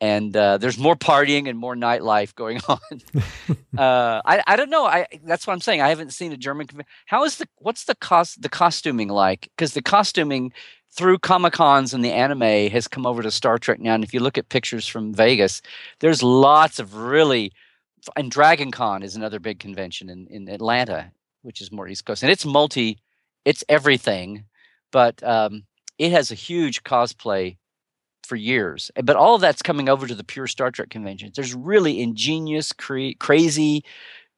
[0.00, 2.78] and uh, there's more partying and more nightlife going on.
[3.78, 4.86] uh, I I don't know.
[4.86, 5.80] I that's what I'm saying.
[5.80, 6.66] I haven't seen a German.
[7.06, 9.50] How is the what's the cost the costuming like?
[9.56, 10.52] Because the costuming
[10.90, 13.94] through Comic Cons and the anime has come over to Star Trek now.
[13.94, 15.62] And if you look at pictures from Vegas,
[16.00, 17.52] there's lots of really
[18.16, 22.22] and Dragon Con is another big convention in, in Atlanta, which is more East Coast,
[22.22, 22.98] and it's multi,
[23.44, 24.44] it's everything,
[24.92, 25.64] but um,
[25.98, 27.56] it has a huge cosplay
[28.24, 28.90] for years.
[29.02, 31.32] But all of that's coming over to the pure Star Trek conventions.
[31.34, 33.84] There's really ingenious, cre- crazy,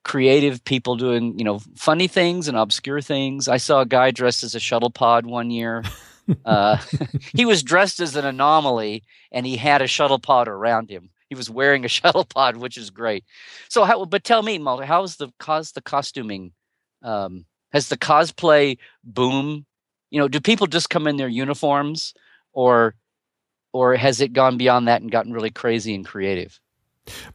[0.03, 3.49] creative people doing you know funny things and obscure things.
[3.49, 5.85] I saw a guy dressed as a shuttle pod one year.
[6.45, 6.79] uh,
[7.35, 11.35] he was dressed as an anomaly, and he had a shuttle pod around him he
[11.35, 13.25] was wearing a shuttle pod, which is great.
[13.71, 16.53] So, how, but tell me, Malta, how's the cause the costuming?
[17.03, 19.65] Um, has the cosplay boom?
[20.11, 22.13] You know, do people just come in their uniforms,
[22.53, 22.95] or
[23.73, 26.60] or has it gone beyond that and gotten really crazy and creative?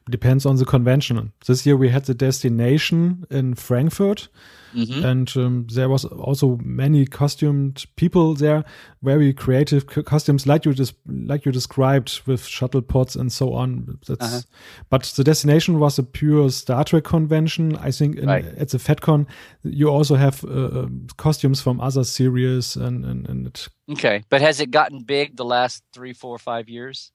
[0.10, 1.34] Depends on the convention.
[1.45, 4.30] This year we had the destination in Frankfurt,
[4.75, 5.06] Mm-hmm.
[5.06, 8.65] And um, there was also many costumed people there,
[9.01, 13.97] very creative costumes, like you just like you described with shuttle pods and so on.
[14.06, 14.41] That's, uh-huh.
[14.89, 17.78] but the destination was a pure Star Trek convention.
[17.78, 18.45] I think in, right.
[18.45, 19.28] at the FedCon
[19.63, 24.23] you also have uh, um, costumes from other series and and, and it, okay.
[24.30, 27.12] But has it gotten big the last three, four, five years?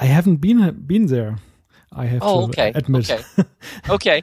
[0.00, 1.36] I haven't been been there.
[1.92, 2.72] I have oh, to okay.
[2.74, 3.10] admit.
[3.10, 3.24] Okay.
[3.90, 4.22] okay.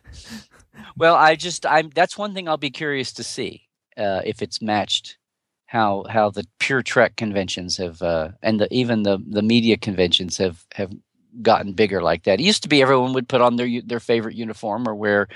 [0.97, 4.61] Well, I just I'm that's one thing I'll be curious to see uh, if it's
[4.61, 5.17] matched
[5.65, 10.37] how how the pure Trek conventions have uh, and the, even the the media conventions
[10.37, 10.91] have have
[11.41, 12.39] gotten bigger like that.
[12.39, 15.27] It used to be everyone would put on their their favorite uniform or wear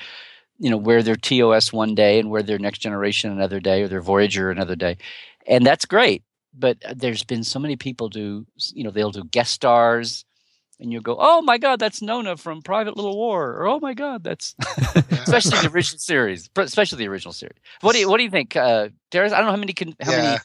[0.60, 3.88] you know wear their TOS one day and wear their Next Generation another day or
[3.88, 4.98] their Voyager another day,
[5.48, 6.24] and that's great.
[6.54, 10.26] But uh, there's been so many people do you know they'll do guest stars
[10.80, 13.94] and you'll go, "Oh my God, that's Nona from Private Little War," or "Oh my
[13.94, 14.56] God, that's,"
[15.12, 17.58] especially the original series, especially the original series.
[17.82, 19.34] What do you What do you think, uh, Darius?
[19.34, 20.22] I don't know how many con- how yeah.
[20.22, 20.40] many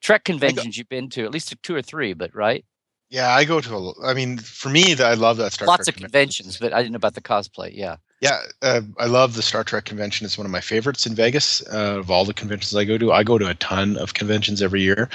[0.00, 2.64] Trek conventions you've been to, at least two or three, but right?
[3.10, 4.06] Yeah, I go to a.
[4.06, 6.92] I mean, for me, I love that Star Lots Trek of conventions, but I didn't
[6.92, 7.70] know about the cosplay.
[7.74, 7.96] Yeah.
[8.22, 10.24] Yeah, uh, I love the Star Trek convention.
[10.24, 11.60] It's one of my favorites in Vegas.
[11.66, 14.62] Uh, of all the conventions I go to, I go to a ton of conventions
[14.62, 15.10] every year,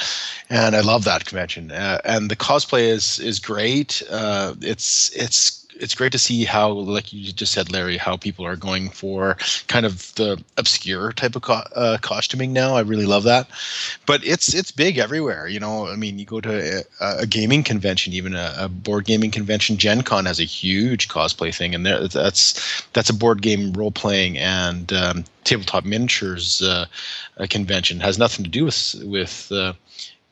[0.49, 1.71] and I love that convention.
[1.71, 4.03] Uh, and the cosplay is is great.
[4.11, 8.45] Uh, it's it's it's great to see how, like you just said, Larry, how people
[8.45, 9.37] are going for
[9.67, 12.75] kind of the obscure type of co- uh, costuming now.
[12.75, 13.47] I really love that,
[14.05, 15.47] but it's it's big everywhere.
[15.47, 19.05] You know, I mean, you go to a, a gaming convention, even a, a, board
[19.05, 19.77] gaming convention.
[19.77, 23.91] Gen Con has a huge cosplay thing, and there, that's that's a board game role
[23.91, 26.85] playing and um, tabletop miniatures uh,
[27.49, 27.97] convention.
[27.97, 29.73] It has nothing to do with with uh,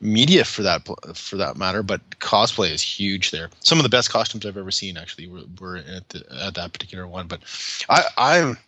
[0.00, 4.10] media for that for that matter but cosplay is huge there some of the best
[4.10, 7.40] costumes i've ever seen actually were, were at, the, at that particular one but
[7.88, 8.58] i I'm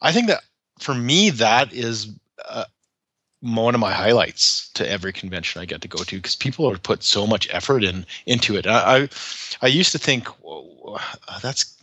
[0.00, 0.42] i think that
[0.80, 2.08] for me that is
[2.48, 2.64] uh,
[3.42, 6.82] one of my highlights to every convention I get to go to because people have
[6.82, 8.66] put so much effort in into it.
[8.66, 9.08] I I,
[9.62, 10.28] I used to think
[11.42, 11.76] that's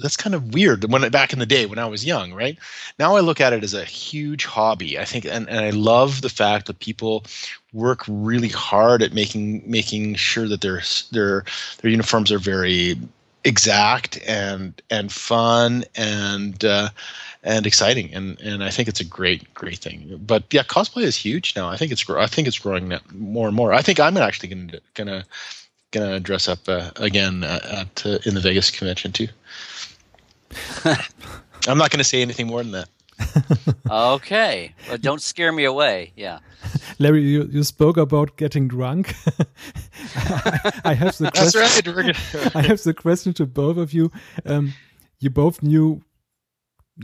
[0.00, 2.56] that's kind of weird when back in the day when I was young, right?
[2.98, 4.98] Now I look at it as a huge hobby.
[4.98, 7.24] I think, and, and I love the fact that people
[7.72, 11.44] work really hard at making making sure that their their
[11.80, 12.98] their uniforms are very
[13.44, 16.88] exact and and fun and uh,
[17.42, 20.20] and exciting and and I think it's a great great thing.
[20.24, 21.68] But yeah, cosplay is huge now.
[21.68, 23.72] I think it's I think it's growing more and more.
[23.72, 25.24] I think I'm actually gonna gonna
[25.90, 29.28] gonna dress up uh, again at, uh, in the Vegas convention too.
[31.68, 32.88] I'm not going to say anything more than that.
[33.90, 34.74] okay.
[34.88, 36.12] Well, don't scare me away.
[36.16, 36.38] Yeah.
[36.98, 39.14] Larry, you, you spoke about getting drunk.
[40.14, 42.56] I, I, have the That's question, right.
[42.56, 44.10] I have the question to both of you.
[44.46, 44.74] Um,
[45.18, 46.02] you both knew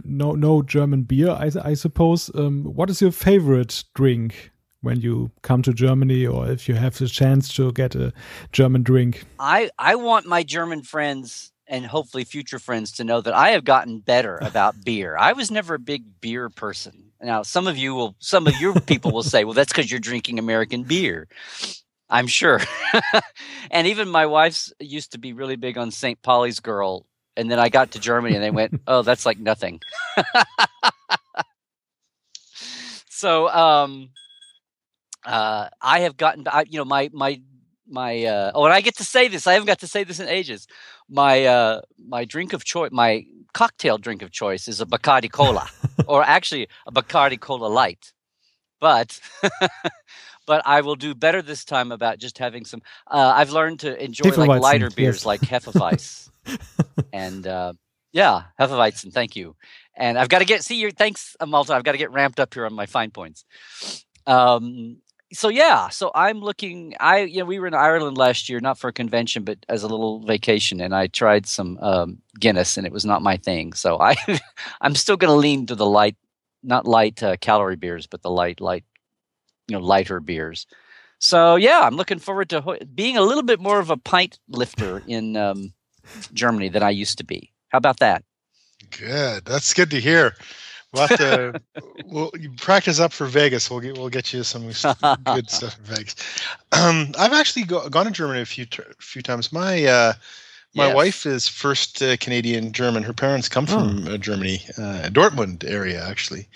[0.04, 2.30] no no German beer, I, I suppose.
[2.34, 6.98] Um, what is your favorite drink when you come to Germany, or if you have
[6.98, 8.12] the chance to get a
[8.52, 9.24] German drink?
[9.38, 13.64] I I want my German friends and hopefully future friends to know that I have
[13.64, 15.16] gotten better about beer.
[15.16, 17.04] I was never a big beer person.
[17.20, 20.00] Now, some of you will, some of your people will say, well, that's because you're
[20.00, 21.28] drinking American beer.
[22.08, 22.60] I'm sure.
[23.70, 26.20] and even my wife's used to be really big on St.
[26.22, 27.04] Pauli's Girl.
[27.36, 29.80] And then I got to Germany and they went, oh, that's like nothing.
[33.10, 34.10] so, um,
[35.24, 37.40] uh, I have gotten, I, you know, my, my,
[37.86, 39.46] my, uh, oh, and I get to say this.
[39.46, 40.68] I haven't got to say this in ages
[41.08, 45.68] my uh, my drink of choice, my cocktail drink of choice is a Bacardi Cola,
[46.06, 48.12] or actually a Bacardi Cola Light.
[48.80, 49.20] But
[50.46, 52.82] but I will do better this time about just having some.
[53.06, 55.26] Uh, I've learned to enjoy like lighter beers yes.
[55.26, 56.30] like Hefeweizen,
[57.12, 57.72] and uh,
[58.12, 59.12] yeah, Hefeweizen.
[59.12, 59.56] Thank you.
[59.94, 61.74] And I've got to get see your thanks, Malta.
[61.74, 63.44] I've got to get ramped up here on my fine points.
[64.26, 64.98] Um,
[65.32, 66.94] so yeah, so I'm looking.
[67.00, 69.82] I you know we were in Ireland last year, not for a convention, but as
[69.82, 73.72] a little vacation, and I tried some um, Guinness, and it was not my thing.
[73.72, 74.16] So I
[74.80, 76.16] I'm still going to lean to the light,
[76.62, 78.84] not light uh, calorie beers, but the light light,
[79.68, 80.66] you know, lighter beers.
[81.18, 84.38] So yeah, I'm looking forward to ho- being a little bit more of a pint
[84.48, 85.74] lifter in um,
[86.32, 87.52] Germany than I used to be.
[87.68, 88.24] How about that?
[88.90, 89.44] Good.
[89.44, 90.34] That's good to hear.
[90.92, 91.60] We'll have to
[92.06, 93.70] we'll practice up for Vegas.
[93.70, 94.64] We'll get we'll get you some
[95.24, 96.16] good stuff in Vegas.
[96.72, 98.66] Um, I've actually go, gone to Germany a few
[98.98, 99.52] few times.
[99.52, 100.12] My uh,
[100.74, 100.96] my yes.
[100.96, 103.02] wife is first uh, Canadian German.
[103.02, 104.14] Her parents come from oh.
[104.14, 106.48] uh, Germany, uh, Dortmund area actually,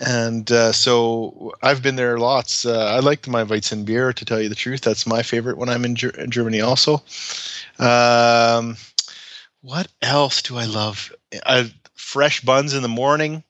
[0.00, 2.66] and uh, so I've been there lots.
[2.66, 4.80] Uh, I liked my Weizen beer to tell you the truth.
[4.80, 6.60] That's my favorite when I'm in, Ger- Germany.
[6.60, 7.02] Also,
[7.78, 8.76] um,
[9.62, 11.12] what else do I love?
[11.44, 11.70] I,
[12.06, 13.42] fresh buns in the morning.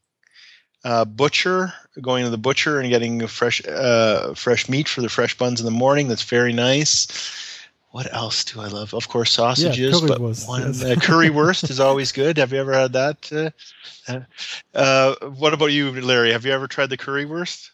[0.82, 5.36] Uh, butcher, going to the butcher and getting fresh uh, fresh meat for the fresh
[5.36, 6.08] buns in the morning.
[6.08, 7.06] That's very nice.
[7.90, 8.94] What else do I love?
[8.94, 10.82] Of course, sausages, yeah, but one, yes.
[10.82, 12.38] uh, currywurst is always good.
[12.38, 13.52] Have you ever had that?
[14.08, 14.20] Uh,
[14.74, 16.32] uh, what about you, Larry?
[16.32, 17.70] Have you ever tried the currywurst?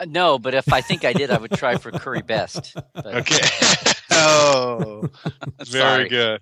[0.00, 2.74] Uh, no, but if I think I did, I would try for curry best.
[2.94, 3.06] But.
[3.18, 3.46] Okay.
[4.12, 5.08] oh,
[5.66, 6.40] very good.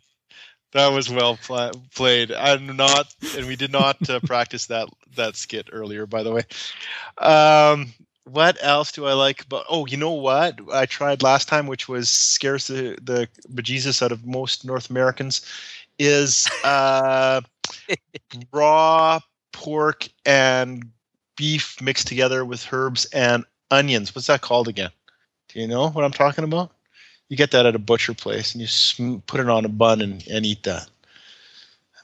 [0.77, 2.31] That was well pl- played.
[2.33, 6.43] I'm not, and we did not uh, practice that that skit earlier, by the way.
[7.16, 9.49] Um, what else do I like?
[9.49, 14.03] But oh, you know what I tried last time, which was scares the the bejesus
[14.03, 15.51] out of most North Americans,
[15.99, 17.41] is uh,
[18.53, 19.20] raw
[19.55, 20.91] pork and
[21.39, 24.14] beef mixed together with herbs and onions.
[24.14, 24.91] What's that called again?
[25.49, 26.76] Do you know what I'm talking about?
[27.29, 30.01] You get that at a butcher place, and you sm- put it on a bun
[30.01, 30.89] and, and eat that.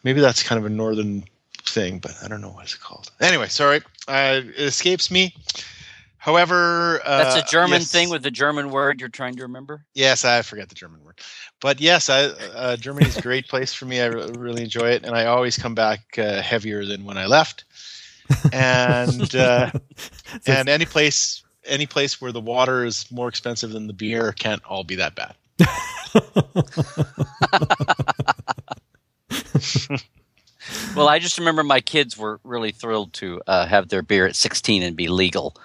[0.05, 1.25] Maybe that's kind of a northern
[1.65, 3.11] thing, but I don't know what it's called.
[3.21, 5.35] Anyway, sorry, uh, it escapes me.
[6.19, 9.85] However, uh, That's a German yes, thing with the German word you're trying to remember.
[9.95, 11.19] Yes, I forget the German word,
[11.61, 14.01] but yes, I, uh, Germany's a great place for me.
[14.01, 17.27] I re- really enjoy it, and I always come back uh, heavier than when I
[17.27, 17.65] left.
[18.53, 19.71] And uh,
[20.47, 24.65] and any place, any place where the water is more expensive than the beer can't
[24.65, 25.35] all be that bad.
[30.95, 34.37] Well, I just remember my kids were really thrilled to uh, have their beer at
[34.37, 35.57] 16 and be legal.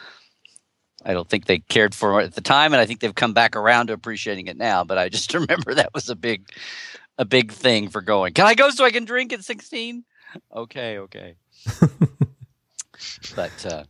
[1.06, 3.34] I don't think they cared for it at the time, and I think they've come
[3.34, 4.84] back around to appreciating it now.
[4.84, 6.50] But I just remember that was a big,
[7.18, 8.34] a big thing for going.
[8.34, 10.04] Can I go so I can drink at 16?
[10.54, 11.36] Okay, okay.
[13.36, 13.84] but uh,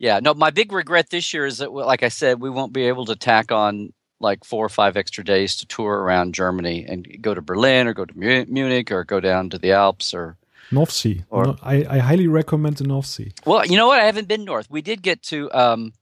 [0.00, 0.32] yeah, no.
[0.34, 3.14] My big regret this year is that, like I said, we won't be able to
[3.14, 7.40] tack on like four or five extra days to tour around Germany and go to
[7.42, 10.36] Berlin or go to Munich or go down to the Alps or
[10.72, 11.22] North Sea.
[11.30, 13.32] Or- No, I, I highly recommend the North Sea.
[13.44, 14.00] Well, you know what?
[14.00, 14.70] I haven't been north.
[14.70, 15.92] We did get to um,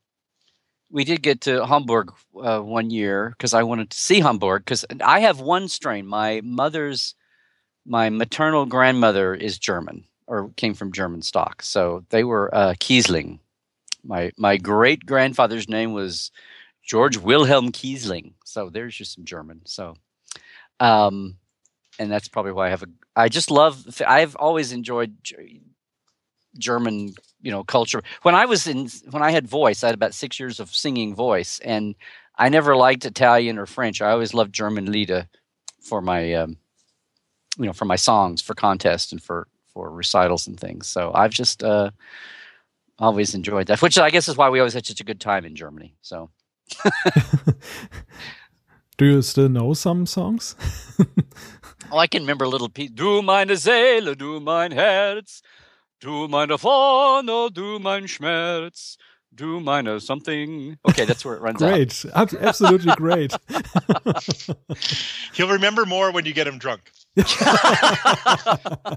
[0.91, 4.85] we did get to Hamburg uh, one year because I wanted to see Hamburg because
[5.05, 6.07] I have one strain.
[6.07, 7.15] My mother's
[7.87, 13.39] my maternal grandmother is German or came from German stock, so they were uh, Kiesling.
[14.05, 16.31] My my great grandfather's name was
[16.85, 18.33] George Wilhelm Kiesling.
[18.45, 19.63] So there's just some German.
[19.67, 19.97] So,
[20.81, 21.37] um,
[21.99, 22.89] and that's probably why I have a.
[23.15, 23.85] I just love.
[24.07, 25.17] I've always enjoyed
[26.57, 28.03] German, you know, culture.
[28.23, 31.15] When I was in, when I had voice, I had about six years of singing
[31.15, 31.95] voice, and
[32.37, 34.01] I never liked Italian or French.
[34.01, 35.29] I always loved German Lieder
[35.81, 36.57] for my, um,
[37.59, 40.87] you know, for my songs, for contests, and for for recitals and things.
[40.87, 41.91] So I've just uh,
[42.99, 45.45] always enjoyed that, which I guess is why we always had such a good time
[45.45, 45.95] in Germany.
[46.03, 46.31] So
[48.99, 50.57] Do you still know some songs?
[51.93, 52.91] oh, I can remember a little piece.
[52.91, 55.41] Du meine Seele, du mein Herz,
[56.01, 58.99] du meine Vorne, oh, du mein Schmerz,
[59.39, 60.77] du meine something.
[60.89, 61.71] Okay, that's where it runs out.
[61.71, 62.05] great.
[62.15, 63.33] Absolutely great.
[65.33, 66.91] He'll remember more when you get him drunk.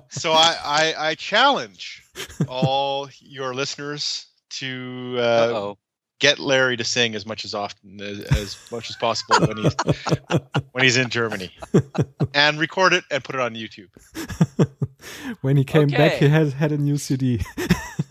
[0.09, 2.03] So I, I, I challenge
[2.47, 5.73] all your listeners to uh,
[6.19, 9.75] get Larry to sing as much as often as, as much as possible when he's
[10.71, 11.51] when he's in Germany,
[12.33, 13.89] and record it and put it on YouTube.
[15.41, 17.41] when he came back, he had had a new CD.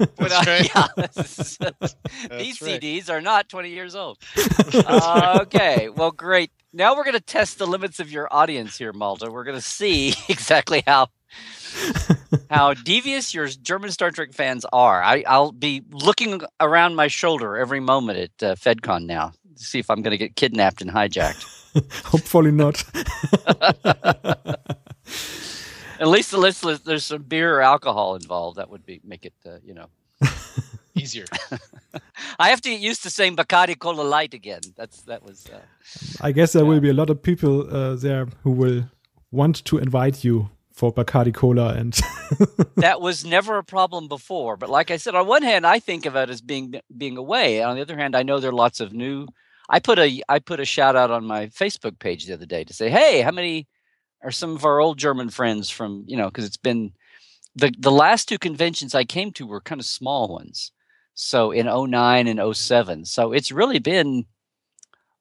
[0.17, 2.81] That's Well, yeah, these right.
[2.81, 4.19] CDs are not 20 years old.
[4.75, 6.51] Uh, okay, well, great.
[6.73, 9.31] Now we're going to test the limits of your audience here, Malta.
[9.31, 11.09] We're going to see exactly how
[12.51, 15.03] how devious your German Star Trek fans are.
[15.03, 19.79] I, I'll be looking around my shoulder every moment at uh, FedCon now to see
[19.79, 21.45] if I'm going to get kidnapped and hijacked.
[22.05, 22.85] Hopefully not.
[26.01, 28.57] At least the list, there's some beer or alcohol involved.
[28.57, 29.87] That would be make it, uh, you know.
[30.95, 31.27] Easier.
[32.39, 34.61] I have to get used to saying Bacardi Cola Light again.
[34.77, 35.47] That's that was.
[35.47, 35.61] Uh,
[36.21, 36.69] I guess there Yeah.
[36.71, 38.85] will be a lot of people uh, there who will
[39.31, 41.93] want to invite you for Bacardi Cola and
[42.77, 44.57] that was never a problem before.
[44.57, 47.63] But like I said, on one hand, I think of it as being being away.
[47.63, 49.27] On the other hand, I know there are lots of new.
[49.69, 52.65] I put a I put a shout out on my Facebook page the other day
[52.65, 53.67] to say, hey, how many
[54.23, 56.93] are some of our old German friends from you know because it's been
[57.55, 60.73] the the last two conventions I came to were kind of small ones.
[61.15, 63.05] So in 09 and 07.
[63.05, 64.25] So it's really been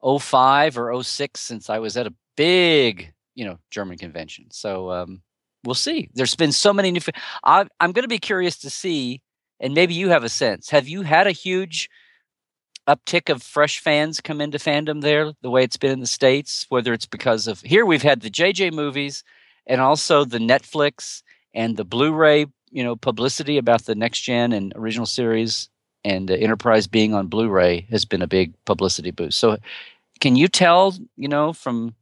[0.02, 4.45] 05 or 06 since I was at a big, you know, German convention.
[4.50, 5.22] So um,
[5.66, 6.10] we'll see.
[6.14, 7.02] There's been so many new.
[7.43, 9.22] I, I'm going to be curious to see,
[9.60, 10.70] and maybe you have a sense.
[10.70, 11.89] Have you had a huge
[12.90, 16.66] uptick of fresh fans come into fandom there, the way it's been in the states?
[16.70, 19.24] Whether it's because of here, we've had the JJ movies,
[19.68, 21.22] and also the Netflix
[21.54, 25.70] and the Blu-ray, you know, publicity about the next gen and original series
[26.04, 29.38] and uh, Enterprise being on Blu-ray has been a big publicity boost.
[29.38, 29.58] So,
[30.20, 31.96] can you tell, you know, from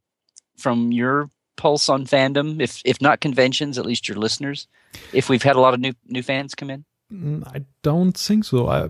[0.58, 4.68] from your pulse on fandom, if if not conventions, at least your listeners,
[5.14, 6.86] if we've had a lot of new new fans come in?
[7.12, 8.68] Mm, I don't think so.
[8.68, 8.90] I,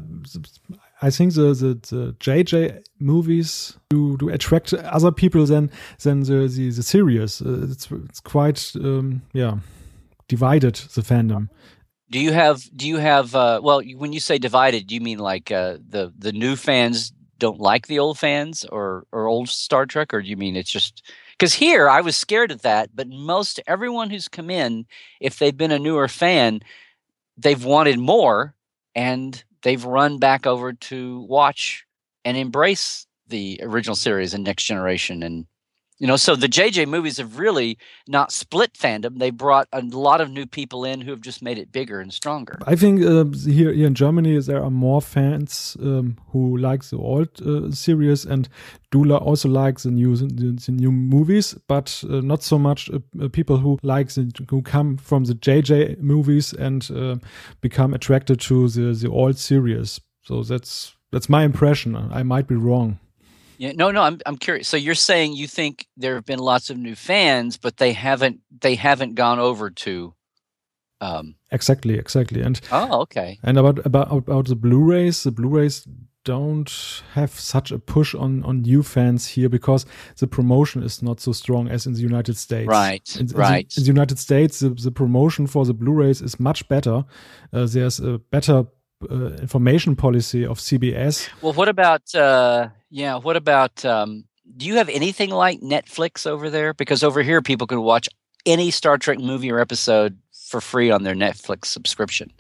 [1.02, 5.70] I think the, the, the JJ movies do, do attract other people than
[6.02, 7.42] than the the, the series.
[7.42, 9.58] Uh, it's it's quite um, yeah
[10.28, 11.50] divided the fandom.
[12.10, 15.20] Do you have do you have uh, well when you say divided, do you mean
[15.20, 19.86] like uh, the the new fans don't like the old fans or or old Star
[19.86, 21.04] Trek, or do you mean it's just
[21.38, 24.88] because here I was scared of that, but most everyone who's come in,
[25.20, 26.62] if they've been a newer fan,
[27.38, 28.56] they've wanted more
[28.96, 31.86] and they've run back over to watch
[32.26, 35.46] and embrace the original series and next generation and
[36.00, 39.18] You know, so the JJ movies have really not split fandom.
[39.18, 42.14] They brought a lot of new people in who have just made it bigger and
[42.14, 42.60] stronger.
[42.68, 46.98] I think uh, here, here in Germany there are more fans um, who like the
[46.98, 48.48] old uh, series and
[48.92, 50.28] do also like the new the,
[50.66, 54.62] the new movies, but uh, not so much uh, uh, people who like the, who
[54.62, 57.16] come from the JJ movies and uh,
[57.62, 60.00] become attracted to the the old series.
[60.22, 61.96] So that's that's my impression.
[61.96, 63.00] I might be wrong.
[63.58, 64.68] Yeah, no, no, I'm I'm curious.
[64.68, 68.42] So you're saying you think there have been lots of new fans, but they haven't
[68.62, 70.14] they haven't gone over to
[71.00, 73.38] um exactly exactly and oh okay.
[73.44, 75.88] and about about about the blu-rays the blu-rays
[76.24, 79.86] don't have such a push on on new fans here because
[80.18, 82.68] the promotion is not so strong as in the united states.
[82.68, 86.22] Right in, right in the, in the united states the, the promotion for the blu-rays
[86.22, 87.06] is much better.
[87.54, 88.66] Uh, there's a better
[89.10, 91.30] uh, information policy of CBS.
[91.42, 93.18] Well, what about uh, yeah?
[93.18, 94.26] What about um,
[94.56, 96.74] do you have anything like Netflix over there?
[96.74, 98.10] Because over here, people can watch
[98.46, 102.32] any Star Trek movie or episode for free on their Netflix subscription.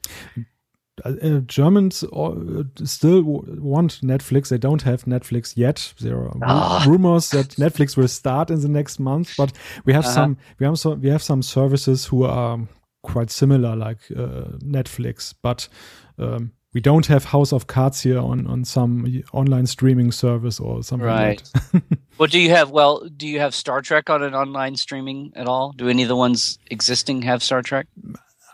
[1.05, 4.49] Uh, uh Germans uh, still want Netflix.
[4.49, 5.93] They don't have Netflix yet.
[5.99, 6.85] There are oh.
[6.87, 9.51] rumors that Netflix will start in the next month, but
[9.85, 10.13] we have uh -huh.
[10.13, 12.67] some we have some we have some services who are
[13.03, 15.69] quite similar, like uh, Netflix, but
[16.17, 20.83] um, we don't have House of Cards here on on some online streaming service or
[20.83, 21.07] something.
[21.07, 21.41] Right.
[21.73, 21.83] Like
[22.17, 23.07] well, do you have well?
[23.17, 25.71] Do you have Star Trek on an online streaming at all?
[25.71, 27.87] Do any of the ones existing have Star Trek?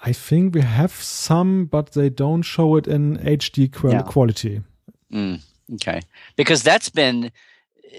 [0.06, 4.02] I think we have some, but they don't show it in HD qual- yeah.
[4.02, 4.62] quality.
[5.12, 5.42] Mm,
[5.76, 6.02] okay,
[6.36, 7.32] because that's been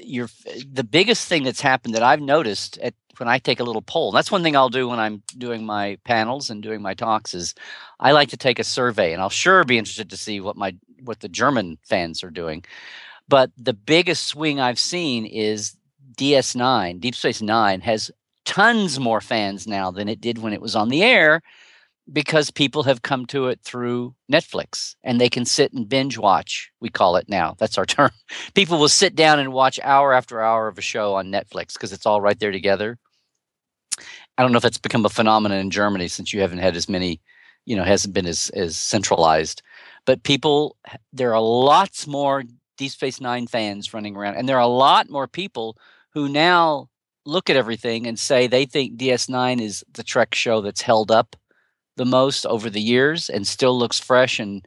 [0.02, 0.28] your
[0.70, 4.10] the biggest thing that's happened that I've noticed at when I take a little poll.
[4.10, 7.54] That's one thing I'll do when I'm doing my panels and doing my talks is
[8.00, 10.74] I like to take a survey and I'll sure be interested to see what my
[11.04, 12.64] what the German fans are doing.
[13.28, 15.76] But the biggest swing I've seen is
[16.16, 18.10] DS9, Deep Space 9 has
[18.44, 21.40] tons more fans now than it did when it was on the air
[22.12, 26.70] because people have come to it through Netflix and they can sit and binge watch.
[26.80, 27.54] We call it now.
[27.58, 28.10] That's our term.
[28.54, 31.92] People will sit down and watch hour after hour of a show on Netflix because
[31.92, 32.98] it's all right there together.
[34.36, 36.88] I don't know if that's become a phenomenon in Germany since you haven't had as
[36.88, 37.20] many,
[37.64, 39.62] you know, hasn't been as as centralized.
[40.04, 40.76] But people,
[41.12, 42.42] there are lots more
[42.76, 45.78] Deep Space Nine fans running around, and there are a lot more people
[46.12, 46.88] who now
[47.24, 51.36] look at everything and say they think DS9 is the Trek show that's held up
[51.96, 54.38] the most over the years and still looks fresh.
[54.38, 54.66] And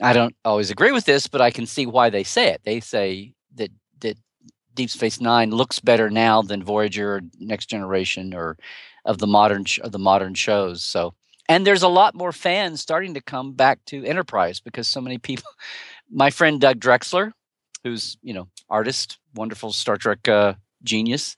[0.00, 2.62] I don't always agree with this, but I can see why they say it.
[2.64, 4.18] They say that that
[4.74, 8.56] Deep Space Nine looks better now than Voyager or Next Generation or
[9.04, 10.84] of the modern of the modern shows.
[10.84, 11.14] So,
[11.48, 15.18] and there's a lot more fans starting to come back to Enterprise because so many
[15.18, 15.50] people.
[16.10, 17.32] My friend Doug Drexler,
[17.82, 20.54] who's you know artist, wonderful Star Trek uh,
[20.84, 21.36] genius,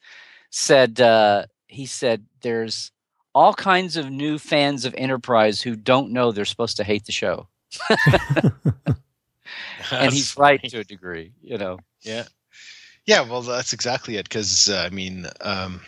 [0.51, 2.91] said uh, he said there's
[3.35, 7.13] all kinds of new fans of Enterprise who don't know they're supposed to hate the
[7.13, 7.49] show.
[9.93, 11.79] and he's right to a degree, you know.
[12.03, 12.25] Yeah.
[13.07, 14.29] Yeah, well, that's exactly it.
[14.29, 15.81] Because uh, I mean, um,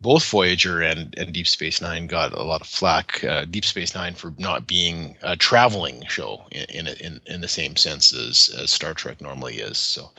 [0.00, 3.22] both Voyager and, and Deep Space Nine got a lot of flack.
[3.22, 7.76] Uh, Deep Space Nine for not being a traveling show in in in the same
[7.76, 9.76] sense as, as Star Trek normally is.
[9.76, 10.10] So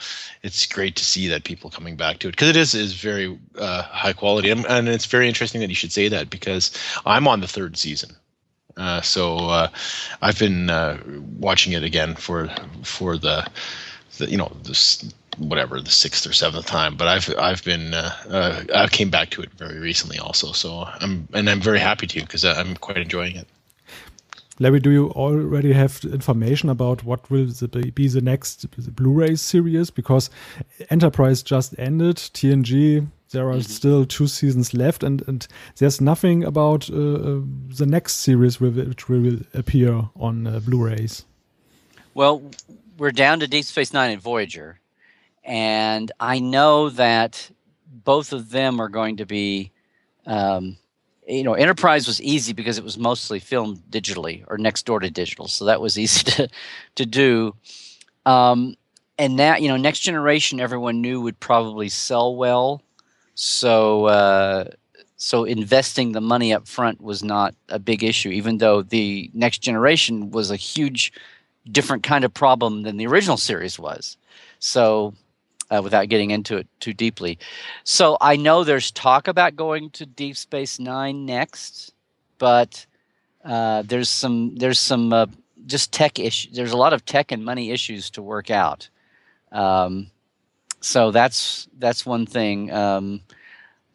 [0.44, 3.38] it's great to see that people coming back to it because it is is very
[3.58, 6.72] uh, high quality, and, and, it's very interesting that you should say that because
[7.06, 8.16] I'm on the third season.
[8.78, 9.68] Uh, so uh,
[10.22, 10.98] I've been uh,
[11.40, 12.50] watching it again for
[12.84, 13.48] for the,
[14.22, 15.04] the you know this
[15.38, 16.96] whatever the sixth or seventh time.
[16.96, 20.52] But I've I've been uh, uh, I came back to it very recently also.
[20.52, 23.48] So I'm and I'm very happy to because I'm quite enjoying it.
[24.60, 27.48] Larry, do you already have information about what will
[27.96, 29.90] be the next Blu-ray series?
[29.90, 30.30] Because
[30.92, 33.08] Enterprise just ended, TNG.
[33.32, 33.70] There are mm -hmm.
[33.70, 35.48] still two seasons left, and, and
[35.78, 37.42] there's nothing about uh, uh
[37.78, 41.26] the next series which will appear on uh, Blu-rays.
[42.14, 42.42] Well,
[43.02, 44.80] we're down to Deep Space Nine and Voyager,
[45.44, 47.50] and I know that
[47.88, 49.72] both of them are going to be.
[50.28, 50.78] Um,
[51.28, 55.10] you know, Enterprise was easy because it was mostly filmed digitally or next door to
[55.10, 56.48] digital, so that was easy to
[56.94, 57.56] to do.
[58.28, 58.76] Um,
[59.18, 62.84] and now, you know, Next Generation, everyone knew would probably sell well,
[63.34, 64.66] so uh,
[65.16, 69.58] so investing the money up front was not a big issue, even though the Next
[69.58, 71.12] Generation was a huge,
[71.70, 74.18] different kind of problem than the original series was.
[74.60, 75.14] So
[75.72, 77.40] uh, without getting into it too deeply.
[77.84, 81.94] So I know there's talk about going to Deep Space Nine next,
[82.38, 82.86] but
[83.44, 85.28] uh, there's some there's some uh,
[85.66, 86.54] just tech issues.
[86.54, 88.90] There's a lot of tech and money issues to work out.
[89.52, 90.12] Um,
[90.82, 92.72] so that's that's one thing.
[92.72, 93.22] Um,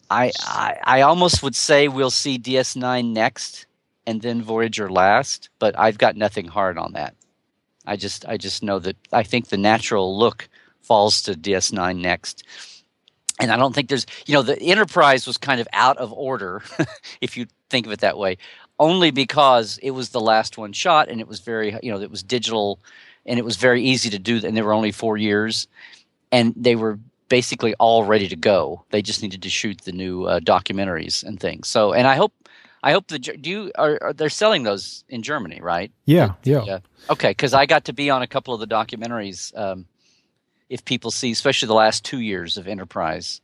[0.09, 3.67] I, I I almost would say we'll see DS9 next,
[4.07, 7.15] and then Voyager last, but I've got nothing hard on that.
[7.87, 10.49] I just I just know that I think the natural look
[10.83, 12.45] falls to DS9 next.
[13.39, 16.63] And I don't think there's, you know, the Enterprise was kind of out of order,
[17.21, 18.39] if you think of it that way,
[18.79, 22.11] only because it was the last one shot and it was very, you know, it
[22.11, 22.79] was digital
[23.27, 24.41] and it was very easy to do.
[24.43, 25.69] And there were only four years
[26.33, 28.85] and they were basically all ready to go.
[28.91, 31.69] They just needed to shoot the new uh, documentaries and things.
[31.69, 32.33] So, and I hope,
[32.87, 35.91] I hope the do you are, are they're selling those in Germany, right?
[36.05, 36.63] Yeah, yeah.
[36.65, 36.79] yeah.
[37.11, 39.53] Okay, because I got to be on a couple of the documentaries.
[39.59, 39.87] Um,
[40.69, 43.41] if people see, especially the last two years of Enterprise,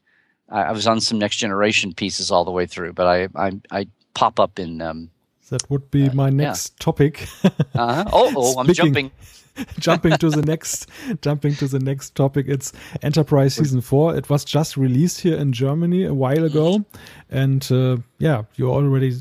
[0.49, 3.61] I, I was on some Next Generation pieces all the way through, but I I,
[3.73, 4.81] I pop up in.
[4.81, 5.11] Um,
[5.51, 6.85] that would be uh, my next yeah.
[6.85, 7.27] topic.
[7.75, 8.05] uh-huh.
[8.13, 9.11] Oh, oh I'm jumping.
[9.79, 10.89] jumping to the next
[11.21, 12.73] jumping to the next topic it's
[13.03, 16.83] enterprise season 4 it was just released here in germany a while ago
[17.29, 19.21] and uh, yeah you already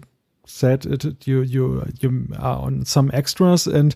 [0.51, 3.95] said it you you you are on some extras and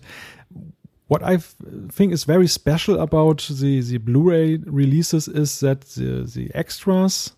[1.08, 6.50] what I think is very special about the, the Blu-ray releases is that the, the
[6.52, 7.32] extras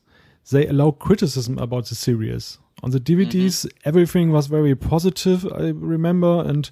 [0.50, 2.58] they allow criticism about the series.
[2.82, 3.78] On the DVDs, mm-hmm.
[3.84, 5.44] everything was very positive.
[5.52, 6.70] I remember, and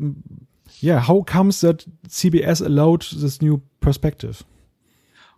[0.00, 0.14] mm,
[0.80, 4.44] yeah, how comes that CBS allowed this new perspective?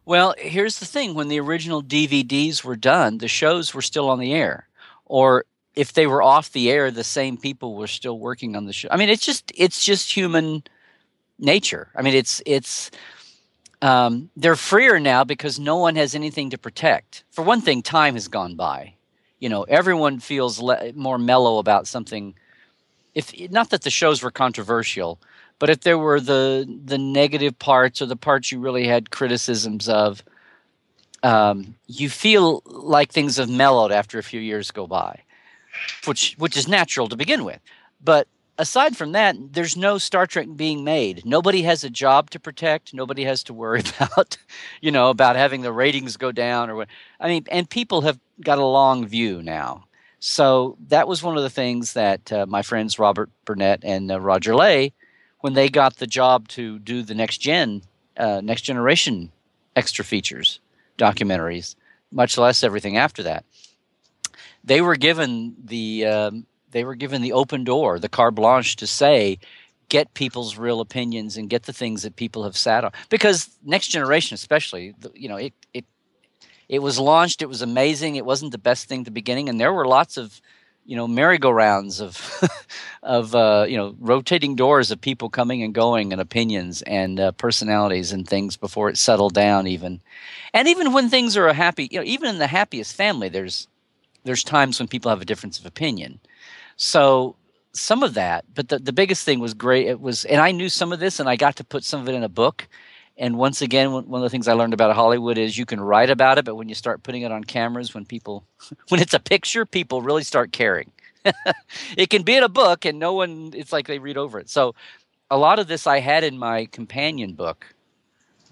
[0.05, 4.19] Well, here's the thing: when the original DVDs were done, the shows were still on
[4.19, 4.69] the air,
[5.05, 5.45] or
[5.79, 8.89] if they were off the air, the same people were still working on the show.
[8.91, 10.64] I mean, it's just it's just human
[11.39, 11.89] nature.
[11.95, 12.91] I mean, it's it's
[13.81, 17.22] um, they're freer now because no one has anything to protect.
[17.31, 18.95] For one thing, time has gone by.
[19.39, 22.35] You know, everyone feels le- more mellow about something.
[23.14, 25.20] If not that the shows were controversial,
[25.61, 29.89] but if there were the the negative parts or the parts you really had criticisms
[29.89, 30.24] of,
[31.22, 35.22] um, you feel like things have mellowed after a few years go by,
[36.05, 37.61] which which is natural to begin with.
[38.03, 41.24] But aside from that, there's no Star Trek being made.
[41.24, 42.93] Nobody has a job to protect.
[42.93, 44.37] Nobody has to worry about,
[44.81, 46.89] you know, about having the ratings go down or what.
[47.20, 49.85] I mean, and people have got a long view now.
[50.20, 54.20] So that was one of the things that uh, my friends Robert Burnett and uh,
[54.20, 54.93] Roger Lay,
[55.41, 57.83] when they got the job to do the next gen,
[58.16, 59.31] uh, next generation
[59.76, 60.59] extra features,
[60.99, 61.76] documentaries,
[62.11, 63.45] much less everything after that,
[64.69, 68.87] they were given the um, they were given the open door, the carte blanche to
[68.87, 69.39] say,
[69.89, 72.93] get people's real opinions and get the things that people have sat on.
[73.09, 75.85] Because next generation, especially, you know, it it
[76.69, 77.41] it was launched.
[77.41, 78.16] It was amazing.
[78.16, 80.41] It wasn't the best thing at the beginning, and there were lots of
[80.85, 82.43] you know merry-go-rounds of
[83.03, 87.33] of uh, you know rotating doors of people coming and going and opinions and uh,
[87.33, 90.01] personalities and things before it settled down even
[90.55, 93.69] and even when things are a happy you know even in the happiest family there's
[94.29, 96.20] there's times when people have a difference of opinion
[96.76, 97.35] so
[97.72, 99.87] some of that, but the, the biggest thing was great.
[99.87, 102.09] It was, and I knew some of this, and I got to put some of
[102.09, 102.68] it in a book.
[103.16, 106.09] And once again, one of the things I learned about Hollywood is you can write
[106.09, 108.45] about it, but when you start putting it on cameras, when people,
[108.89, 110.93] when it's a picture, people really start caring.
[111.97, 114.49] it can be in a book, and no one, it's like they read over it.
[114.49, 114.74] So
[115.31, 117.66] a lot of this I had in my companion book,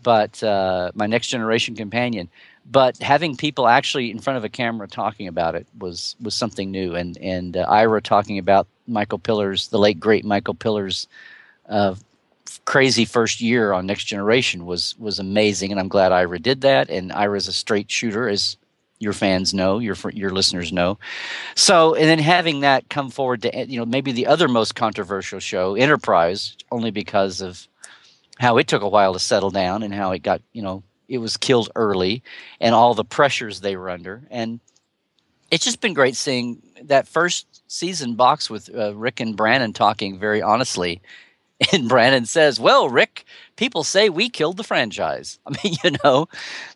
[0.03, 2.29] but uh, my next generation companion
[2.71, 6.71] but having people actually in front of a camera talking about it was was something
[6.71, 6.95] new.
[6.95, 11.07] And and uh, ira talking about Michael Piller's the late great Michael Piller's
[11.69, 11.95] uh,
[12.65, 15.71] crazy first year on next generation was was amazing.
[15.71, 16.91] And i'm glad ira did that.
[16.91, 18.57] And ira's a straight shooter as
[18.99, 20.99] your fans know your your listeners know.
[21.55, 25.39] So and then having that come forward to you know maybe the other most controversial
[25.39, 27.69] show enterprise only because of
[28.39, 31.19] how it took a while to settle down and how it got you know it
[31.19, 32.23] was killed early
[32.61, 34.61] and all the pressures they were under and
[35.51, 40.19] it's just been great seeing that first season box with uh, Rick and Brannon talking
[40.19, 41.01] very honestly
[41.73, 43.25] and Brannon says, "Well, Rick,
[43.57, 46.29] people say we killed the franchise." I mean, you know,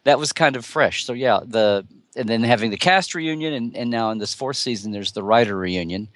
[0.05, 1.05] that was kind of fresh.
[1.05, 4.57] So yeah, the and then having the cast reunion, and, and now in this fourth
[4.57, 6.09] season, there's the writer reunion,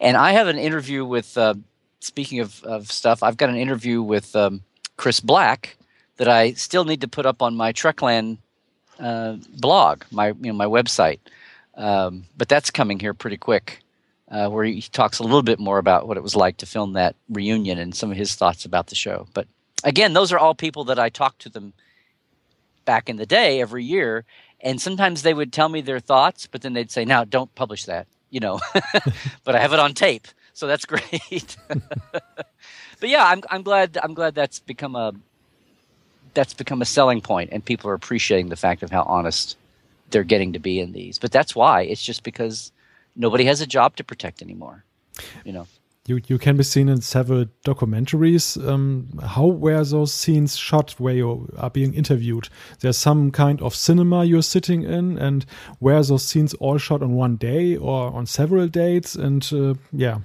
[0.00, 1.36] and I have an interview with.
[1.36, 1.54] Uh,
[2.00, 4.62] speaking of, of stuff, I've got an interview with um,
[4.96, 5.76] Chris Black,
[6.16, 8.38] that I still need to put up on my Trekland
[8.98, 11.20] uh, blog, my you know my website.
[11.74, 13.80] Um, but that's coming here pretty quick,
[14.30, 16.92] uh, where he talks a little bit more about what it was like to film
[16.92, 19.26] that reunion and some of his thoughts about the show.
[19.32, 19.48] But
[19.84, 21.72] again, those are all people that I talked to them
[22.84, 24.24] back in the day every year,
[24.60, 27.84] and sometimes they would tell me their thoughts, but then they'd say, "Now, don't publish
[27.86, 28.60] that," you know.
[29.44, 31.56] but I have it on tape, so that's great.
[31.68, 35.12] but yeah, I'm I'm glad I'm glad that's become a
[36.34, 39.56] that's become a selling point, and people are appreciating the fact of how honest
[40.10, 41.18] they're getting to be in these.
[41.18, 42.72] But that's why it's just because
[43.16, 44.84] nobody has a job to protect anymore.
[45.44, 45.66] You know.
[46.04, 48.56] You you can be seen in several documentaries.
[48.68, 52.48] Um, how were those scenes shot where you are being interviewed?
[52.80, 55.46] There's some kind of cinema you're sitting in, and
[55.78, 59.14] were those scenes all shot on one day or on several dates?
[59.14, 60.18] And uh, yeah.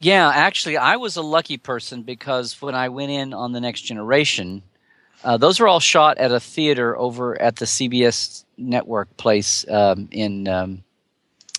[0.00, 3.82] Yeah, actually, I was a lucky person because when I went in on the next
[3.82, 4.62] generation,
[5.24, 10.08] uh, those were all shot at a theater over at the CBS network place um,
[10.10, 10.82] in um,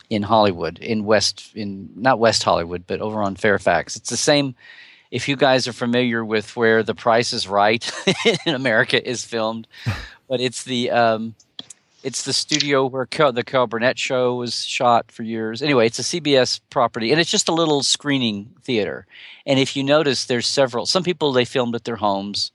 [0.09, 3.95] in Hollywood, in West, in not West Hollywood, but over on Fairfax.
[3.95, 4.55] It's the same.
[5.11, 7.89] If you guys are familiar with where The Price is Right
[8.45, 9.67] in America is filmed,
[10.27, 11.35] but it's the um,
[12.03, 15.61] it's the studio where the Carol Burnett show was shot for years.
[15.61, 19.07] Anyway, it's a CBS property, and it's just a little screening theater.
[19.45, 20.85] And if you notice, there's several.
[20.85, 22.51] Some people they filmed at their homes.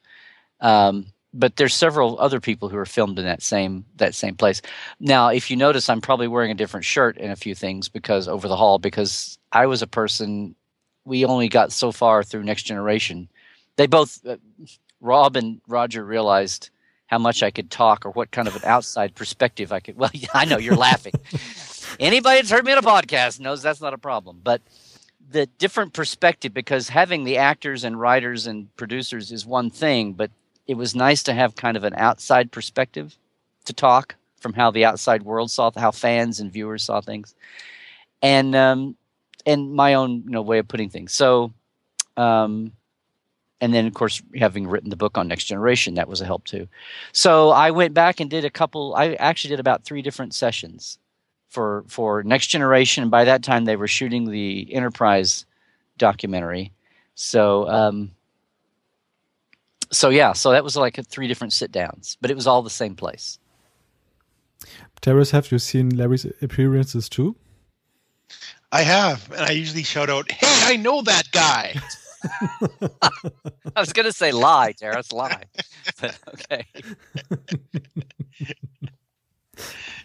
[0.61, 4.63] Um, but there's several other people who are filmed in that same that same place.
[4.99, 8.29] Now, if you notice, I'm probably wearing a different shirt in a few things because
[8.29, 10.55] over the hall because I was a person.
[11.05, 13.31] We only got so far through Next Generation.
[13.77, 14.37] They both, uh,
[15.01, 16.69] Rob and Roger, realized
[17.07, 19.97] how much I could talk or what kind of an outside perspective I could.
[19.97, 21.15] Well, yeah, I know you're laughing.
[21.99, 24.61] Anybody that's heard me on a podcast knows that's not a problem, but
[25.31, 30.31] the different perspective because having the actors and writers and producers is one thing, but
[30.69, 33.17] it was nice to have kind of an outside perspective
[33.65, 37.35] to talk from how the outside world saw how fans and viewers saw things.
[38.23, 38.97] And um,
[39.47, 41.13] and my own you know way of putting things.
[41.13, 41.53] So
[42.17, 42.73] um,
[43.61, 46.45] and then of course having written the book on next generation that was a help
[46.45, 46.69] too.
[47.13, 50.99] So i went back and did a couple i actually did about three different sessions
[51.49, 53.03] for for next generation.
[53.03, 55.47] And by that time they were shooting the enterprise
[55.97, 56.73] documentary.
[57.15, 58.13] So um,
[59.91, 62.71] so yeah, so that was like three different sit downs, but it was all the
[62.71, 63.39] same place.
[65.01, 67.37] Terrace, have you seen Larry's appearances too?
[68.73, 71.75] I have, and I usually shout out, "Hey, I know that guy."
[73.77, 75.45] I was gonna say lie, Terrace, lie,
[76.01, 76.65] but okay.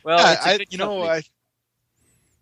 [0.03, 1.23] well, yeah, I, you know, I,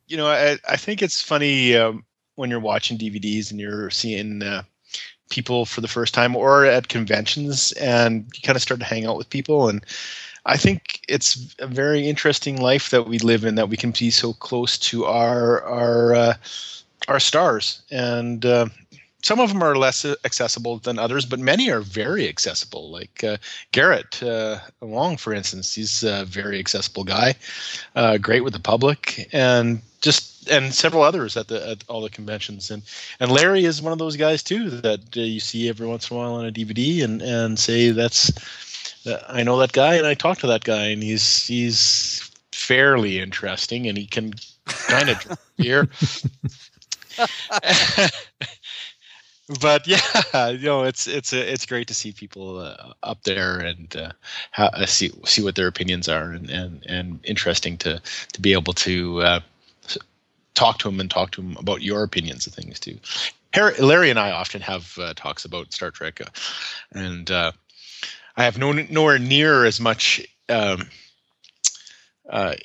[0.08, 2.04] you know, I, I think it's funny um,
[2.36, 4.64] when you're watching DVDs and you're seeing uh,
[5.32, 9.08] people for the first time or at conventions and you kind of start to hang
[9.08, 9.68] out with people.
[9.68, 9.84] And
[10.46, 14.12] I think it's a very interesting life that we live in that we can be
[14.12, 16.34] so close to our our uh,
[17.08, 17.82] our stars.
[17.90, 18.68] And uh,
[19.22, 22.92] some of them are less accessible than others, but many are very accessible.
[22.92, 23.38] Like uh,
[23.72, 27.36] Garrett uh, Wang, for instance, he's a very accessible guy,
[27.96, 32.10] uh, great with the public, and just and several others at the at all the
[32.10, 32.72] conventions.
[32.72, 32.84] And
[33.20, 36.18] and Larry is one of those guys too that uh, you see every once in
[36.18, 38.32] a while on a DVD and and say that's
[39.30, 43.88] I know that guy and I talk to that guy and he's he's fairly interesting
[43.88, 44.34] and he can
[44.66, 45.90] kind of beer.
[49.60, 49.88] But
[50.34, 54.12] yeah, you know, it's it's it's great to see people uh, up there and uh,
[54.52, 58.02] ha- uh, see see what their opinions are, and and, and interesting to
[58.34, 59.40] to be able to uh,
[60.54, 62.98] talk to them and talk to them about your opinions of things too.
[63.54, 66.26] Harry, Larry and I often have uh, talks about Star Trek, uh,
[66.94, 67.54] and I
[68.38, 70.26] have no nowhere near as much.
[70.50, 70.90] Um,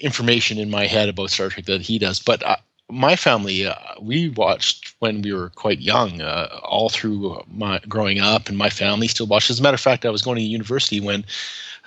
[0.01, 2.43] information in my head about Star Trek that he does, but
[2.91, 8.21] my family, uh, we watched when we were quite young, uh, all through my growing
[8.21, 9.51] up, and my family still watched.
[9.51, 11.25] As a matter of fact, I was going to university when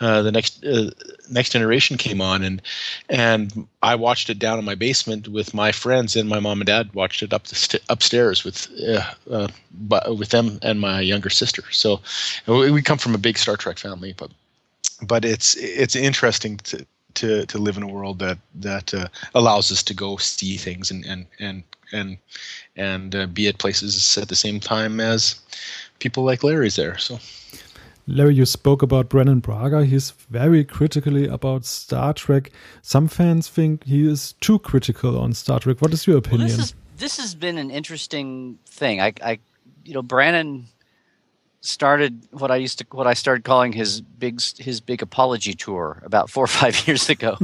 [0.01, 0.91] uh, the next uh,
[1.29, 2.61] next generation came on, and
[3.09, 6.67] and I watched it down in my basement with my friends, and my mom and
[6.67, 9.47] dad watched it up st- upstairs with uh, uh,
[10.13, 11.63] with them and my younger sister.
[11.71, 12.01] So
[12.47, 14.31] we come from a big Star Trek family, but
[15.01, 16.85] but it's it's interesting to
[17.15, 20.91] to to live in a world that that uh, allows us to go see things
[20.91, 22.17] and and and and
[22.75, 25.35] and uh, be at places at the same time as
[25.99, 26.97] people like Larry's there.
[26.97, 27.19] So.
[28.07, 29.85] Larry, you spoke about Brannon Braga.
[29.85, 32.51] He's very critically about Star Trek.
[32.81, 35.79] Some fans think he is too critical on Star Trek.
[35.79, 36.47] What is your opinion?
[36.47, 38.99] Well, this, is, this has been an interesting thing.
[38.99, 39.39] I, I
[39.85, 40.65] you know, Brannon
[41.61, 46.01] started what I used to what I started calling his big his big apology tour
[46.05, 47.37] about four or five years ago,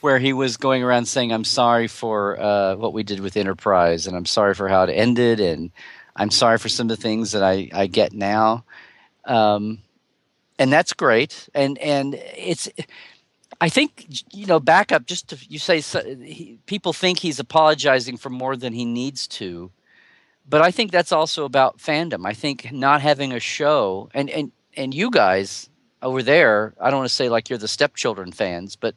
[0.00, 4.06] where he was going around saying, "I'm sorry for uh, what we did with Enterprise,
[4.06, 5.70] and I'm sorry for how it ended, and
[6.16, 8.64] I'm sorry for some of the things that I I get now,"
[9.24, 9.78] um,
[10.58, 12.68] and that's great, and and it's.
[13.60, 14.58] I think you know.
[14.58, 18.72] Back up, just to, you say so, he, people think he's apologizing for more than
[18.72, 19.70] he needs to,
[20.48, 22.26] but I think that's also about fandom.
[22.26, 25.68] I think not having a show and and and you guys
[26.02, 28.94] over there, I don't want to say like you're the stepchildren fans, but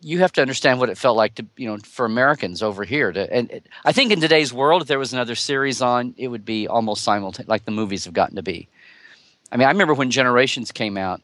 [0.00, 3.12] you have to understand what it felt like to you know for Americans over here
[3.12, 6.28] to and it, I think in today's world if there was another series on it
[6.28, 8.68] would be almost simultaneous like the movies have gotten to be.
[9.50, 11.20] I mean I remember when Generations came out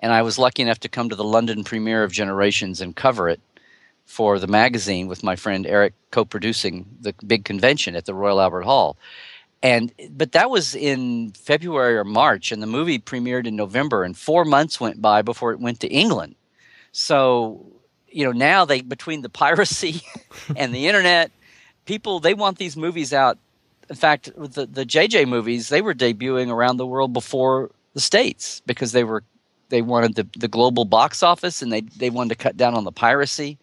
[0.00, 3.28] and I was lucky enough to come to the London premiere of Generations and cover
[3.28, 3.40] it
[4.08, 8.62] for the magazine with my friend Eric co-producing the big convention at the Royal Albert
[8.62, 8.96] Hall.
[9.62, 14.16] And but that was in February or March and the movie premiered in November and
[14.16, 16.36] 4 months went by before it went to England.
[16.92, 17.66] So,
[18.08, 20.00] you know, now they between the piracy
[20.56, 21.30] and the internet,
[21.84, 23.36] people they want these movies out.
[23.90, 28.62] In fact, the the JJ movies, they were debuting around the world before the states
[28.64, 29.22] because they were
[29.68, 32.84] they wanted the, the global box office and they, they wanted to cut down on
[32.84, 33.58] the piracy.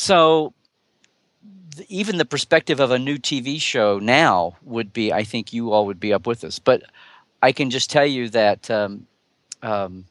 [0.00, 0.54] So
[1.88, 5.86] even the perspective of a new TV show now would be, I think you all
[5.86, 6.60] would be up with us.
[6.60, 6.84] But
[7.42, 9.08] I can just tell you that um,
[9.60, 10.04] um,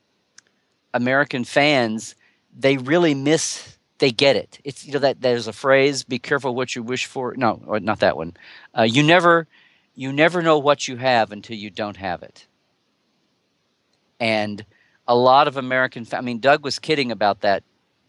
[0.93, 2.15] American fans,
[2.53, 4.59] they really miss, they get it.
[4.65, 7.33] It's, you know, that there's a phrase, be careful what you wish for.
[7.37, 8.35] No, not that one.
[8.77, 9.47] Uh, you never,
[9.95, 12.45] you never know what you have until you don't have it.
[14.19, 14.65] And
[15.07, 16.05] a lot of American.
[16.11, 17.63] I mean, Doug was kidding about that.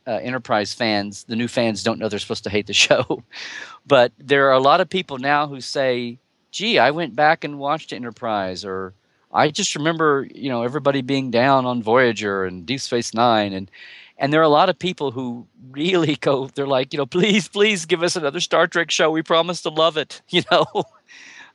[0.09, 3.23] Uh, Enterprise fans, the new fans, don't know they're supposed to hate the show,
[3.87, 6.19] but there are a lot of people now who say,
[6.53, 8.95] "Gee, I went back and watched Enterprise," or
[9.33, 13.71] "I just remember, you know, everybody being down on Voyager and Deep Space Nine," and
[14.19, 16.49] and there are a lot of people who really go.
[16.49, 19.11] They're like, you know, please, please give us another Star Trek show.
[19.11, 20.23] We promise to love it.
[20.31, 20.85] You know,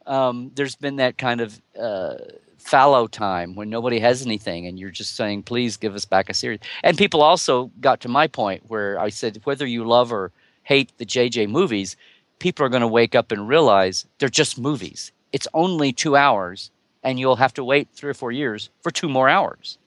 [0.06, 1.62] um, there's been that kind of.
[1.80, 2.16] Uh,
[2.64, 6.34] fallow time when nobody has anything and you're just saying please give us back a
[6.34, 6.60] series.
[6.84, 10.32] And people also got to my point where i said whether you love or
[10.64, 11.98] hate the jj movies
[12.40, 15.14] people are going to wake up and realize they're just movies.
[15.32, 19.08] It's only two hours and you'll have to wait three or four years for two
[19.08, 19.78] more hours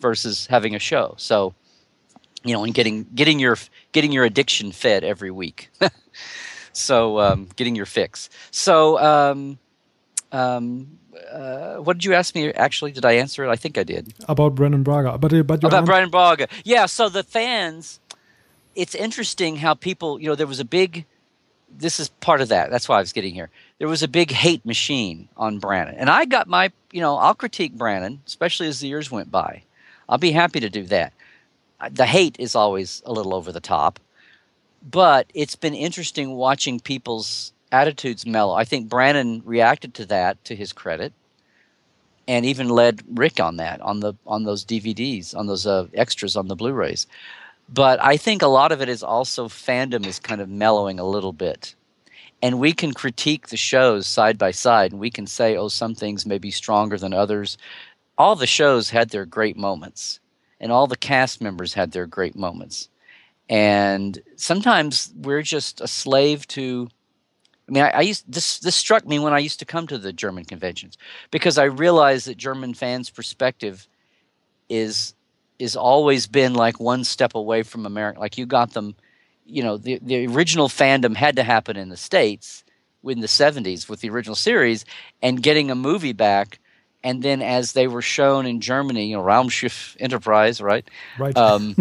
[0.00, 1.14] versus having a show.
[1.18, 1.54] So
[2.44, 3.56] you know and getting getting your
[3.92, 5.70] getting your addiction fed every week.
[6.76, 8.28] So um, getting your fix.
[8.50, 9.58] So um,
[10.30, 10.98] um,
[11.32, 12.52] uh, what did you ask me?
[12.52, 13.50] Actually, did I answer it?
[13.50, 14.14] I think I did.
[14.28, 16.48] About Brannon Braga, but uh, but about Brannon Braga.
[16.64, 16.86] Yeah.
[16.86, 18.00] So the fans,
[18.74, 20.20] it's interesting how people.
[20.20, 21.04] You know, there was a big.
[21.78, 22.70] This is part of that.
[22.70, 23.50] That's why I was getting here.
[23.78, 26.72] There was a big hate machine on Brannon, and I got my.
[26.92, 29.62] You know, I'll critique Brannon, especially as the years went by.
[30.08, 31.12] I'll be happy to do that.
[31.90, 34.00] The hate is always a little over the top,
[34.88, 38.54] but it's been interesting watching people's attitudes mellow.
[38.54, 41.12] I think Brannon reacted to that to his credit,
[42.28, 46.36] and even led Rick on that on the on those DVDs on those uh, extras
[46.36, 47.06] on the Blu-rays.
[47.68, 51.04] But I think a lot of it is also fandom is kind of mellowing a
[51.06, 51.74] little bit.
[52.42, 55.94] And we can critique the shows side by side and we can say, oh, some
[55.94, 57.56] things may be stronger than others.
[58.18, 60.20] All the shows had their great moments,
[60.60, 62.88] and all the cast members had their great moments.
[63.48, 66.88] And sometimes we're just a slave to
[67.68, 68.60] I mean, I, I, used this.
[68.60, 70.96] This struck me when I used to come to the German conventions
[71.30, 73.88] because I realized that German fans' perspective
[74.68, 75.14] is
[75.58, 78.20] is always been like one step away from America.
[78.20, 78.94] Like you got them,
[79.44, 82.62] you know, the the original fandom had to happen in the states
[83.04, 84.84] in the '70s with the original series,
[85.20, 86.60] and getting a movie back.
[87.04, 90.88] And then, as they were shown in Germany, you know, Raumschiff Enterprise, right?
[91.18, 91.36] Right.
[91.36, 91.76] Um,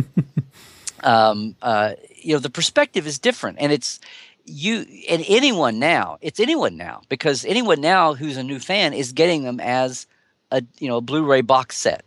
[1.03, 3.99] um, uh, you know, the perspective is different, and it's
[4.45, 9.11] you and anyone now it's anyone now because anyone now who's a new fan is
[9.11, 10.05] getting them as
[10.51, 12.05] a you know a blu-ray box set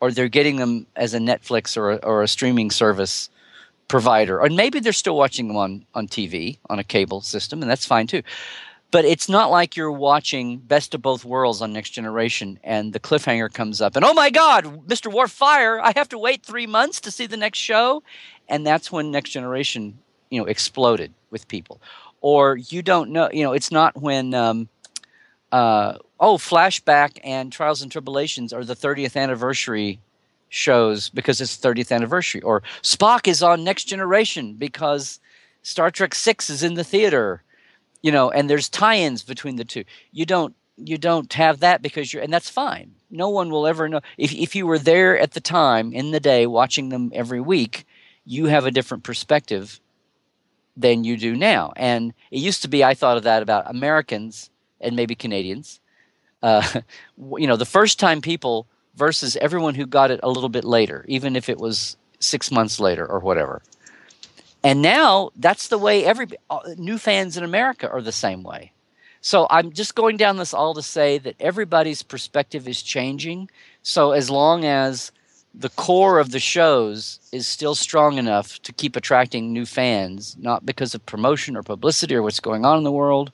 [0.00, 3.28] or they're getting them as a netflix or a, or a streaming service
[3.88, 7.70] provider or maybe they're still watching them on on tv on a cable system and
[7.70, 8.22] that's fine too.
[8.92, 13.00] But it's not like you're watching best of both worlds on next generation and the
[13.00, 16.66] cliffhanger comes up and oh my god mr Worf fire i have to wait three
[16.66, 18.04] months to see the next show?
[18.48, 19.98] And that's when next generation
[20.32, 21.80] you know exploded with people.
[22.22, 24.68] Or you don't know you know it's not when um,
[25.52, 30.00] uh, oh flashback and Trials and Tribble-ations are the 30th anniversary
[30.48, 32.40] shows because it's 30th anniversary.
[32.40, 35.20] Or spock is on next generation because
[35.62, 37.42] star trek 6 is in the theater
[38.02, 39.84] you know and there's tie-ins between the two.
[40.12, 42.94] You don't you don't have that because you're and that's fine.
[43.10, 44.00] No one will ever know.
[44.16, 47.84] If, if you were there at the time in the day watching them every week
[48.24, 49.80] you have a different perspective
[50.76, 51.72] than you do now.
[51.76, 54.50] And it used to be, I thought of that about Americans
[54.80, 55.80] and maybe Canadians.
[56.42, 56.80] Uh,
[57.38, 61.04] you know, the first time people versus everyone who got it a little bit later,
[61.08, 63.62] even if it was six months later or whatever.
[64.64, 68.72] And now that's the way every uh, new fans in America are the same way.
[69.20, 73.50] So I'm just going down this all to say that everybody's perspective is changing.
[73.82, 75.12] So as long as
[75.54, 80.64] the core of the shows is still strong enough to keep attracting new fans, not
[80.64, 83.32] because of promotion or publicity or what's going on in the world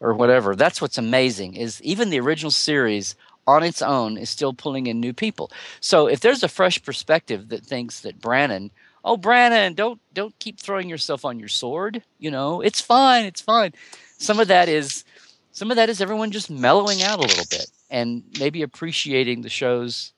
[0.00, 0.56] or whatever.
[0.56, 3.14] That's what's amazing is even the original series
[3.46, 5.50] on its own is still pulling in new people.
[5.80, 8.70] So if there's a fresh perspective that thinks that Brannon,
[9.04, 13.40] oh Brannon, don't don't keep throwing yourself on your sword, you know, it's fine, it's
[13.40, 13.72] fine.
[14.18, 15.04] Some of that is
[15.52, 19.48] some of that is everyone just mellowing out a little bit and maybe appreciating the
[19.48, 20.12] shows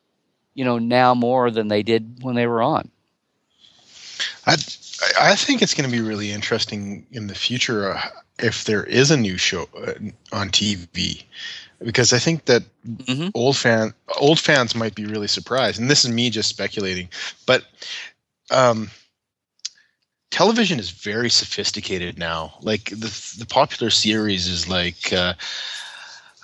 [0.54, 2.90] you know now more than they did when they were on.
[4.46, 4.56] I
[5.18, 8.02] I think it's going to be really interesting in the future uh,
[8.38, 9.92] if there is a new show uh,
[10.32, 11.24] on TV
[11.82, 13.28] because I think that mm-hmm.
[13.34, 17.08] old fan old fans might be really surprised, and this is me just speculating,
[17.46, 17.64] but
[18.50, 18.90] um,
[20.30, 22.54] television is very sophisticated now.
[22.60, 25.34] Like the the popular series is like uh,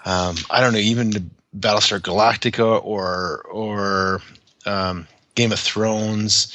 [0.04, 1.24] um, I don't know, even the
[1.58, 4.22] Battlestar Galactica or or
[4.66, 6.52] um, Game of Thrones,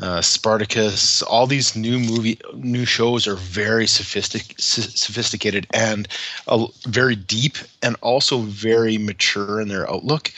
[0.00, 1.22] uh, Spartacus.
[1.22, 6.08] All these new movie new shows are very sophistic, sophisticated and
[6.48, 10.32] uh, very deep, and also very mature in their outlook.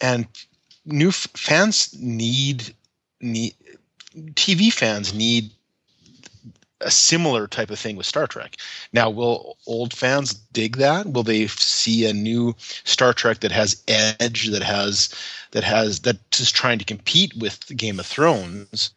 [0.00, 0.26] And
[0.84, 2.74] new f- fans need
[3.20, 3.54] need
[4.34, 5.50] TV fans need
[6.80, 8.56] a similar type of thing with Star Trek.
[8.92, 11.06] Now, will old fans dig that?
[11.06, 12.54] Will they see a new
[12.84, 15.14] Star Trek that has edge, that has
[15.52, 18.90] that has that is trying to compete with Game of Thrones?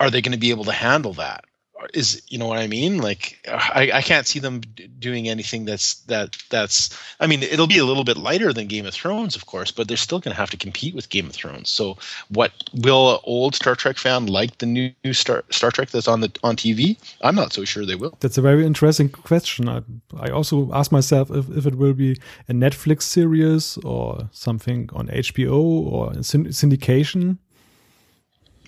[0.00, 1.44] Are they going to be able to handle that?
[1.92, 2.98] Is you know what I mean?
[2.98, 4.60] Like I, I can't see them
[4.98, 6.96] doing anything that's that that's.
[7.20, 9.88] I mean, it'll be a little bit lighter than Game of Thrones, of course, but
[9.88, 11.68] they're still going to have to compete with Game of Thrones.
[11.68, 11.98] So,
[12.28, 16.20] what will an old Star Trek fan like the new Star Star Trek that's on
[16.20, 16.98] the on TV?
[17.22, 18.16] I'm not so sure they will.
[18.20, 19.68] That's a very interesting question.
[19.68, 19.82] I
[20.18, 22.16] I also ask myself if, if it will be
[22.48, 27.38] a Netflix series or something on HBO or syndication.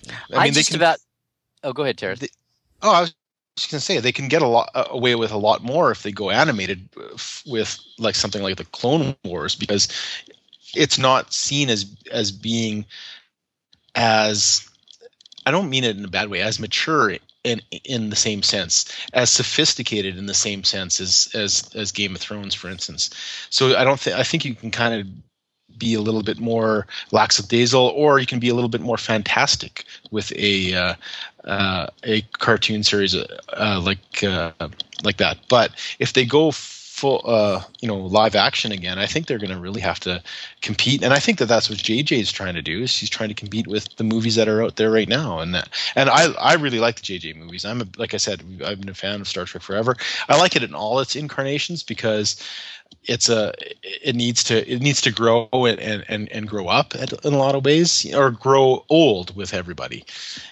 [0.07, 0.99] I, mean, I just can, about.
[1.63, 2.21] Oh, go ahead, Terrence.
[2.21, 2.29] They,
[2.81, 3.15] Oh, I was
[3.57, 6.03] just gonna say they can get a lot uh, away with a lot more if
[6.03, 9.87] they go animated uh, with like something like the Clone Wars because
[10.75, 12.85] it's not seen as as being
[13.95, 14.67] as
[15.45, 18.85] I don't mean it in a bad way as mature in in the same sense
[19.13, 23.09] as sophisticated in the same sense as as as Game of Thrones for instance.
[23.49, 25.07] So I don't think I think you can kind of
[25.79, 29.85] be a little bit more lackadaisical, or you can be a little bit more fantastic
[30.11, 30.93] with a uh,
[31.45, 34.51] uh, a cartoon series uh, like uh,
[35.03, 35.37] like that.
[35.49, 36.51] But if they go
[36.99, 40.21] full, uh, you know, live action again, I think they're going to really have to
[40.61, 41.01] compete.
[41.01, 42.83] And I think that that's what JJ is trying to do.
[42.83, 45.39] Is she's trying to compete with the movies that are out there right now.
[45.39, 47.65] And that, and I I really like the JJ movies.
[47.65, 49.95] I'm a, like I said, I've been a fan of Star Trek forever.
[50.27, 52.35] I like it in all its incarnations because
[53.03, 57.33] it's a it needs to it needs to grow and and, and grow up in
[57.33, 60.03] a lot of ways or grow old with everybody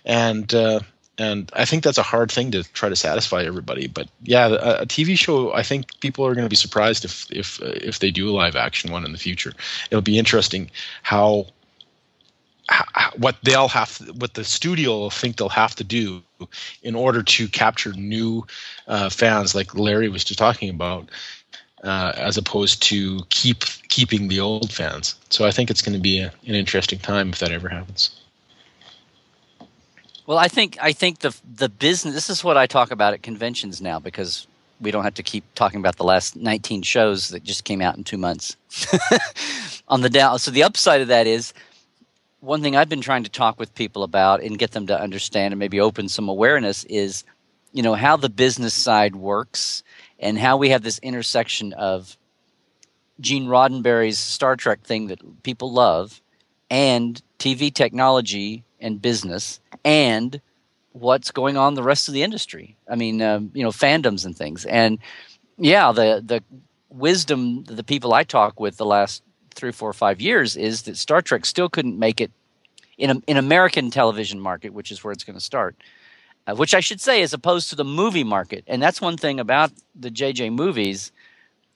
[0.06, 0.80] and uh,
[1.18, 3.88] and I think that's a hard thing to try to satisfy everybody.
[3.88, 7.32] But yeah, a, a TV show, I think people are going to be surprised if
[7.32, 9.54] if uh, if they do a live action one in the future.
[9.90, 10.70] It'll be interesting
[11.02, 11.48] how,
[12.70, 16.22] how what they'll have, what the studio will think they'll have to do
[16.84, 18.46] in order to capture new
[18.88, 21.10] uh, fans, like Larry was just talking about
[21.84, 25.16] uh, as opposed to keep keeping the old fans.
[25.30, 28.12] So I think it's going to be a, an interesting time if that ever happens.
[30.28, 32.14] Well, I think I think the the business.
[32.14, 34.46] This is what I talk about at conventions now because
[34.82, 37.96] we don't have to keep talking about the last 19 shows that just came out
[37.96, 38.58] in two months.
[39.88, 41.54] On the down, so the upside of that is
[42.42, 45.54] one thing I've been trying to talk with people about and get them to understand
[45.54, 47.24] and maybe open some awareness is,
[47.72, 49.82] you know, how the business side works
[50.20, 52.18] and how we have this intersection of
[53.22, 56.22] Gene Roddenberry's Star Trek thing that people love
[56.70, 60.42] and TV technology and business and
[60.92, 62.76] what's going on the rest of the industry.
[62.90, 64.66] I mean, um, you know, fandoms and things.
[64.66, 65.00] And
[65.58, 66.44] yeah, the the
[66.90, 69.24] wisdom the people I talk with the last
[69.54, 72.32] three, four, five years is that Star Trek still couldn't make it
[72.98, 75.76] in a, in American television market, which is where it's going to start
[76.48, 78.64] uh, which I should say, as opposed to the movie market.
[78.68, 81.12] And that's one thing about the JJ movies.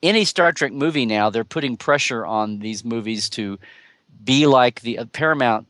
[0.01, 3.59] Any Star Trek movie now, they're putting pressure on these movies to
[4.23, 5.67] be like the uh, Paramount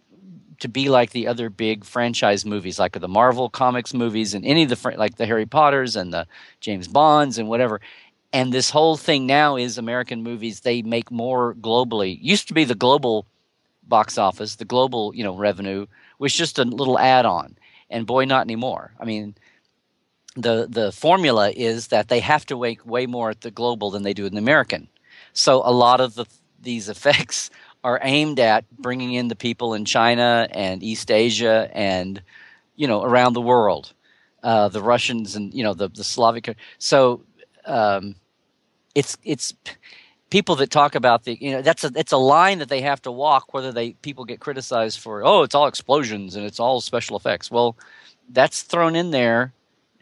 [0.62, 4.64] to be like the other big franchise movies, like the Marvel comics movies and any
[4.64, 6.26] of the like the Harry Potters and the
[6.60, 7.82] James Bonds and whatever.
[8.34, 10.62] And this whole thing now is American movies.
[10.62, 12.18] They make more globally.
[12.22, 13.26] Used to be the global
[13.84, 15.88] box office, the global you know revenue
[16.18, 17.58] was just a little add on
[17.92, 18.94] and boy, not anymore.
[19.00, 19.36] I mean,
[20.36, 24.04] the the formula is that they have to make way more at the global than
[24.04, 24.88] they do in the American.
[25.34, 26.26] So a lot of the
[26.60, 27.50] these effects
[27.84, 32.22] are aimed at bringing in the people in China and East Asia and
[32.76, 33.94] you know around the world,
[34.44, 36.56] uh, the Russians and you know the the Slavic.
[36.78, 37.24] So
[37.66, 38.16] um,
[38.96, 39.54] it's it's
[40.30, 43.02] people that talk about the you know that's a it's a line that they have
[43.04, 46.80] to walk whether they people get criticized for oh it's all explosions and it's all
[46.80, 47.76] special effects well
[48.30, 49.54] that's thrown in there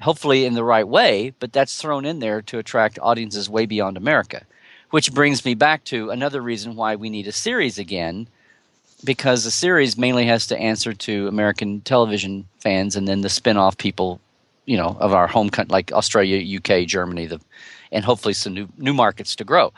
[0.01, 3.97] hopefully in the right way, but that's thrown in there to attract audiences way beyond
[3.97, 4.45] America.
[4.91, 8.27] Which brings me back to another reason why we need a series again,
[9.03, 13.57] because the series mainly has to answer to American television fans and then the spin
[13.57, 14.19] off people,
[14.65, 17.39] you know, of our home country, like Australia, UK, Germany, the,
[17.91, 19.71] and hopefully some new, new markets to grow.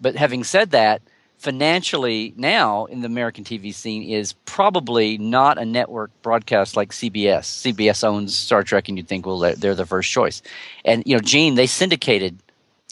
[0.00, 1.00] But having said that,
[1.42, 7.72] financially now in the American TV scene is probably not a network broadcast like CBS.
[7.74, 10.40] CBS owns Star Trek, and you'd think, well, they're the first choice.
[10.84, 12.38] And you know, Gene, they syndicated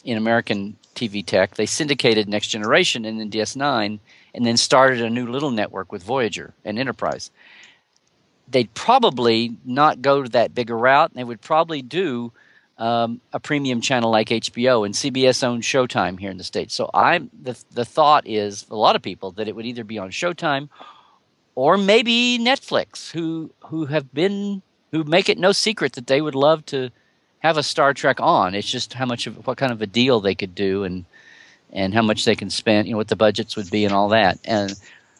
[0.03, 1.55] in American TV tech.
[1.55, 3.99] They syndicated Next Generation and then DS9,
[4.33, 7.31] and then started a new little network with Voyager and Enterprise.
[8.47, 11.13] They'd probably not go to that bigger route.
[11.13, 12.31] They would probably do
[12.77, 16.73] um, a premium channel like HBO and CBS owns Showtime here in the states.
[16.73, 19.99] So I'm the the thought is a lot of people that it would either be
[19.99, 20.67] on Showtime
[21.55, 26.35] or maybe Netflix, who who have been who make it no secret that they would
[26.35, 26.89] love to
[27.41, 28.55] have a Star Trek on.
[28.55, 31.05] It's just how much of what kind of a deal they could do and
[31.73, 34.09] and how much they can spend, you know, what the budgets would be and all
[34.09, 34.39] that.
[34.45, 34.73] And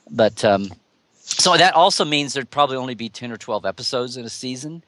[0.10, 0.70] but um,
[1.20, 4.84] so that also means there'd probably only be ten or twelve episodes in a season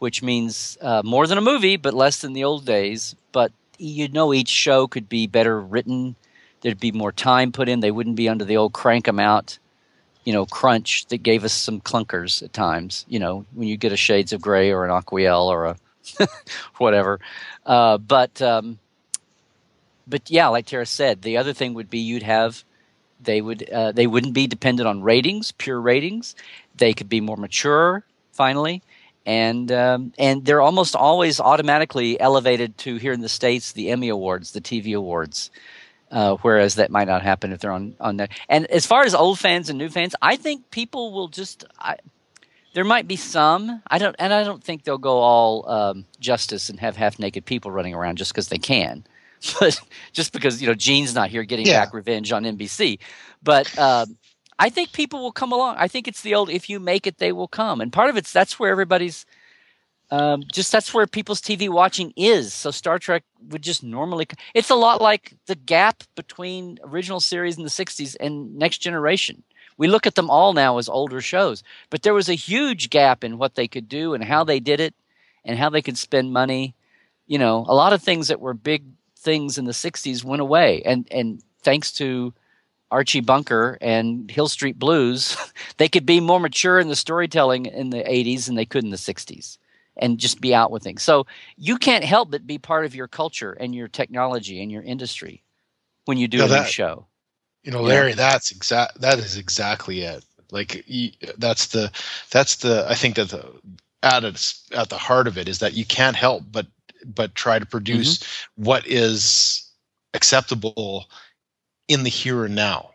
[0.00, 3.14] which means uh, more than a movie, but less than the old days.
[3.32, 6.16] But you know, each show could be better written.
[6.62, 7.80] There'd be more time put in.
[7.80, 9.58] They wouldn't be under the old crank them out,
[10.24, 13.04] you know, crunch that gave us some clunkers at times.
[13.08, 15.76] You know, when you get a Shades of Grey or an Aquiel or a
[16.78, 17.20] whatever.
[17.64, 18.78] Uh, but um,
[20.06, 22.64] but yeah, like Tara said, the other thing would be you'd have
[23.22, 26.34] they would uh, they wouldn't be dependent on ratings, pure ratings.
[26.76, 28.04] They could be more mature.
[28.32, 28.82] Finally,
[29.26, 34.08] and um, and they're almost always automatically elevated to here in the states the Emmy
[34.08, 35.50] awards, the TV awards.
[36.10, 38.30] Uh, whereas that might not happen if they're on on that.
[38.48, 41.64] And as far as old fans and new fans, I think people will just.
[41.78, 41.96] I,
[42.72, 43.82] there might be some.
[43.88, 47.44] I don't, and I don't think they'll go all um, justice and have half naked
[47.44, 49.04] people running around just because they can,
[49.60, 49.80] but
[50.12, 51.84] just because you know Gene's not here getting yeah.
[51.84, 52.98] back revenge on NBC.
[53.42, 54.16] But um,
[54.58, 55.76] I think people will come along.
[55.78, 57.80] I think it's the old if you make it, they will come.
[57.80, 59.26] And part of it's that's where everybody's
[60.10, 62.52] um, just that's where people's TV watching is.
[62.52, 64.26] So Star Trek would just normally.
[64.54, 69.42] It's a lot like the gap between original series in the '60s and Next Generation.
[69.76, 73.24] We look at them all now as older shows, but there was a huge gap
[73.24, 74.94] in what they could do and how they did it,
[75.44, 76.74] and how they could spend money.
[77.26, 78.84] You know, a lot of things that were big
[79.16, 82.32] things in the '60s went away, and and thanks to
[82.90, 85.36] Archie Bunker and Hill Street Blues,
[85.76, 88.90] they could be more mature in the storytelling in the 80s than they could in
[88.90, 89.58] the 60s
[89.96, 91.02] and just be out with things.
[91.02, 94.82] So you can't help but be part of your culture and your technology and your
[94.82, 95.42] industry
[96.06, 97.06] when you do a that, new show.
[97.62, 98.16] You know, Larry, yeah.
[98.16, 100.24] that's exact that is exactly it.
[100.50, 100.84] Like
[101.38, 101.90] that's the
[102.30, 103.46] that's the I think that the
[104.02, 106.66] at its at the heart of it is that you can't help but
[107.04, 108.64] but try to produce mm-hmm.
[108.64, 109.70] what is
[110.14, 111.06] acceptable
[111.88, 112.89] in the here and now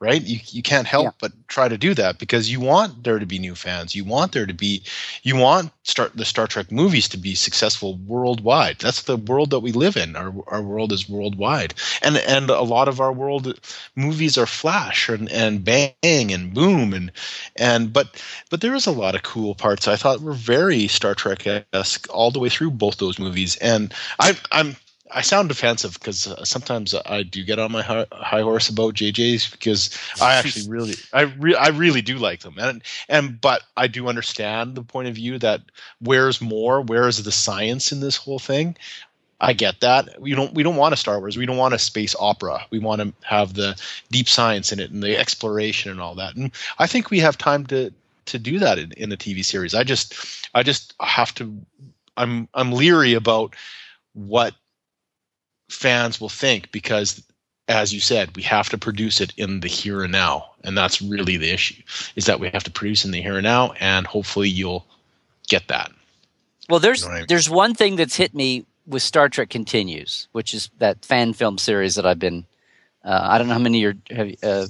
[0.00, 0.22] right?
[0.22, 1.10] You, you can't help yeah.
[1.20, 3.94] but try to do that because you want there to be new fans.
[3.94, 4.82] You want there to be
[5.22, 8.78] you want start the star trek movies to be successful worldwide.
[8.78, 10.14] That's the world that we live in.
[10.14, 11.74] Our, our world is worldwide.
[12.02, 13.58] And and a lot of our world
[13.96, 17.10] movies are flash and, and bang and boom and
[17.56, 19.88] and but but there is a lot of cool parts.
[19.88, 23.56] I thought were very star trek-esque all the way through both those movies.
[23.56, 24.76] And i i'm
[25.10, 28.94] I sound defensive because uh, sometimes I do get on my high, high, horse about
[28.94, 33.62] JJ's because I actually really, I re- I really do like them, and and but
[33.76, 35.62] I do understand the point of view that
[36.00, 38.76] where's more, where is the science in this whole thing?
[39.40, 40.20] I get that.
[40.20, 41.36] We don't we don't want a Star Wars.
[41.36, 42.66] We don't want a space opera.
[42.70, 43.80] We want to have the
[44.10, 46.34] deep science in it and the exploration and all that.
[46.34, 47.92] And I think we have time to
[48.26, 49.74] to do that in, in the TV series.
[49.74, 50.14] I just
[50.54, 51.56] I just have to.
[52.16, 53.54] I'm I'm leery about
[54.14, 54.54] what
[55.68, 57.22] fans will think because
[57.68, 61.02] as you said we have to produce it in the here and now and that's
[61.02, 61.82] really the issue
[62.16, 64.86] is that we have to produce in the here and now and hopefully you'll
[65.48, 65.90] get that
[66.68, 67.26] well there's you know I mean?
[67.28, 71.58] there's one thing that's hit me with star trek continues which is that fan film
[71.58, 72.46] series that i've been
[73.04, 73.94] uh, i don't know how many your
[74.42, 74.66] uh,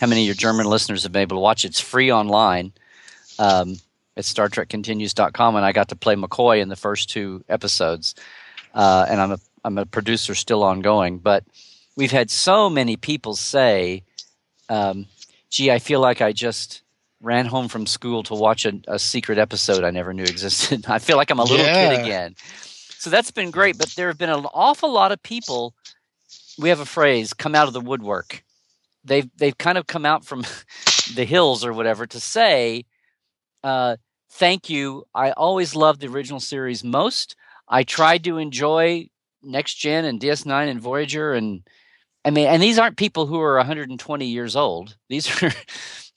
[0.00, 2.72] how many of your german listeners have been able to watch it's free online
[3.38, 3.76] um,
[4.16, 8.14] at StarTrekContinues.com, and I got to play McCoy in the first two episodes.
[8.74, 11.44] Uh, and I'm a I'm a producer still ongoing, but
[11.96, 14.04] we've had so many people say,
[14.68, 15.06] um,
[15.50, 16.82] "Gee, I feel like I just
[17.20, 20.86] ran home from school to watch a, a secret episode I never knew existed.
[20.88, 21.94] I feel like I'm a little yeah.
[21.94, 22.34] kid again."
[22.98, 25.74] So that's been great, but there have been an awful lot of people.
[26.58, 28.42] We have a phrase: "Come out of the woodwork."
[29.04, 30.44] They've they've kind of come out from
[31.14, 32.84] the hills or whatever to say,
[33.62, 33.96] uh,
[34.30, 35.04] "Thank you.
[35.14, 37.36] I always loved the original series most.
[37.68, 39.08] I tried to enjoy
[39.42, 41.62] next gen and DS9 and Voyager and
[42.24, 44.96] I mean, and these aren't people who are 120 years old.
[45.08, 45.52] These are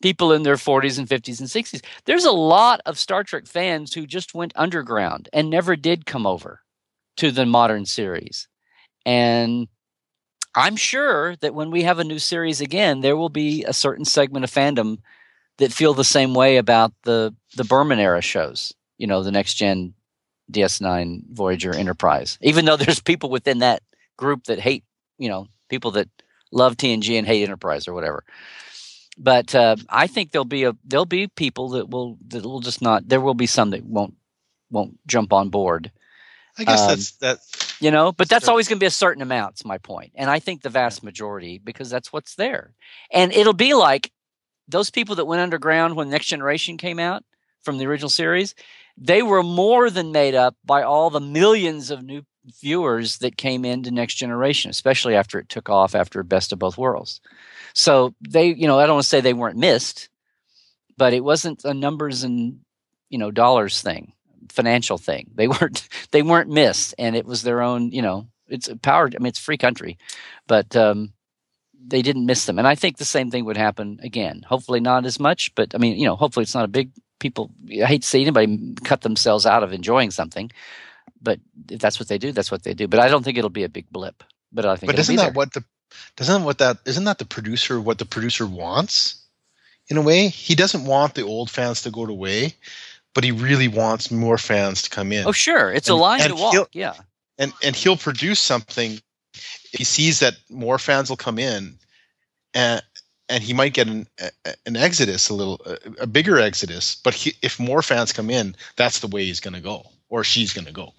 [0.01, 1.83] people in their 40s and 50s and 60s.
[2.05, 6.27] There's a lot of Star Trek fans who just went underground and never did come
[6.27, 6.61] over
[7.17, 8.47] to the modern series.
[9.05, 9.67] And
[10.55, 14.05] I'm sure that when we have a new series again, there will be a certain
[14.05, 14.99] segment of fandom
[15.57, 18.73] that feel the same way about the the Berman era shows.
[18.97, 19.93] You know, the next gen
[20.51, 22.37] DS9, Voyager, Enterprise.
[22.41, 23.81] Even though there's people within that
[24.17, 24.83] group that hate,
[25.17, 26.09] you know, people that
[26.51, 28.23] love TNG and hate Enterprise or whatever.
[29.17, 32.81] But uh, I think there'll be a there'll be people that will that will just
[32.81, 33.07] not.
[33.07, 34.15] There will be some that won't
[34.69, 35.91] won't jump on board.
[36.57, 37.39] I guess um, that's that.
[37.79, 39.53] You know, but that's always going to be a certain amount.
[39.53, 42.73] It's my point, and I think the vast majority because that's what's there,
[43.11, 44.11] and it'll be like
[44.67, 47.23] those people that went underground when Next Generation came out
[47.61, 48.55] from the original series
[48.97, 52.23] they were more than made up by all the millions of new
[52.61, 56.77] viewers that came into Next Generation, especially after it took off after Best of Both
[56.77, 57.19] Worlds.
[57.73, 60.09] So they, you know, I don't want to say they weren't missed,
[60.97, 62.59] but it wasn't a numbers and
[63.09, 64.13] you know dollars thing,
[64.49, 65.31] financial thing.
[65.35, 69.07] They weren't they weren't missed, and it was their own, you know, it's a power.
[69.07, 69.97] I mean, it's free country,
[70.47, 71.13] but um,
[71.85, 72.59] they didn't miss them.
[72.59, 74.43] And I think the same thing would happen again.
[74.47, 77.51] Hopefully not as much, but I mean, you know, hopefully it's not a big people
[77.69, 80.51] I hate to see anybody cut themselves out of enjoying something,
[81.21, 81.39] but
[81.69, 82.87] if that's what they do, that's what they do.
[82.87, 84.23] But I don't think it'll be a big blip.
[84.51, 84.91] But I think.
[84.91, 85.63] But isn't that what the
[86.15, 89.21] doesn't what that isn't that the producer what the producer wants?
[89.87, 92.55] In a way, he doesn't want the old fans to go away,
[93.13, 95.27] but he really wants more fans to come in.
[95.27, 96.69] Oh, sure, it's and, a line to walk.
[96.73, 96.95] Yeah,
[97.37, 98.99] and and he'll produce something.
[99.33, 101.77] If he sees that more fans will come in,
[102.53, 102.81] and
[103.29, 104.07] and he might get an
[104.65, 105.61] an exodus, a little
[105.99, 106.95] a bigger exodus.
[106.95, 110.23] But he, if more fans come in, that's the way he's going to go, or
[110.23, 110.93] she's going to go.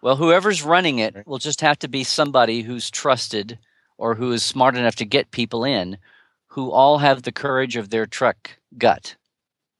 [0.00, 3.58] Well, whoever's running it will just have to be somebody who's trusted
[3.96, 5.98] or who is smart enough to get people in,
[6.46, 9.16] who all have the courage of their Trek gut,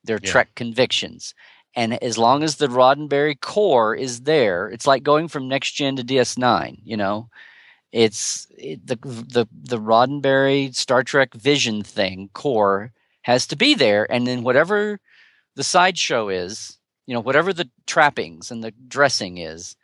[0.03, 0.31] their yeah.
[0.31, 1.35] Trek convictions.
[1.77, 5.95] And as long as the Roddenberry core is there, it's like going from next gen
[5.97, 6.81] to DS9.
[6.83, 7.29] You know,
[7.93, 12.93] it's it, the the the Roddenberry Star Trek Vision thing core
[13.23, 15.01] has to be there, and then whatever
[15.57, 19.77] the sideshow is, you know, whatever the trappings and the dressing is,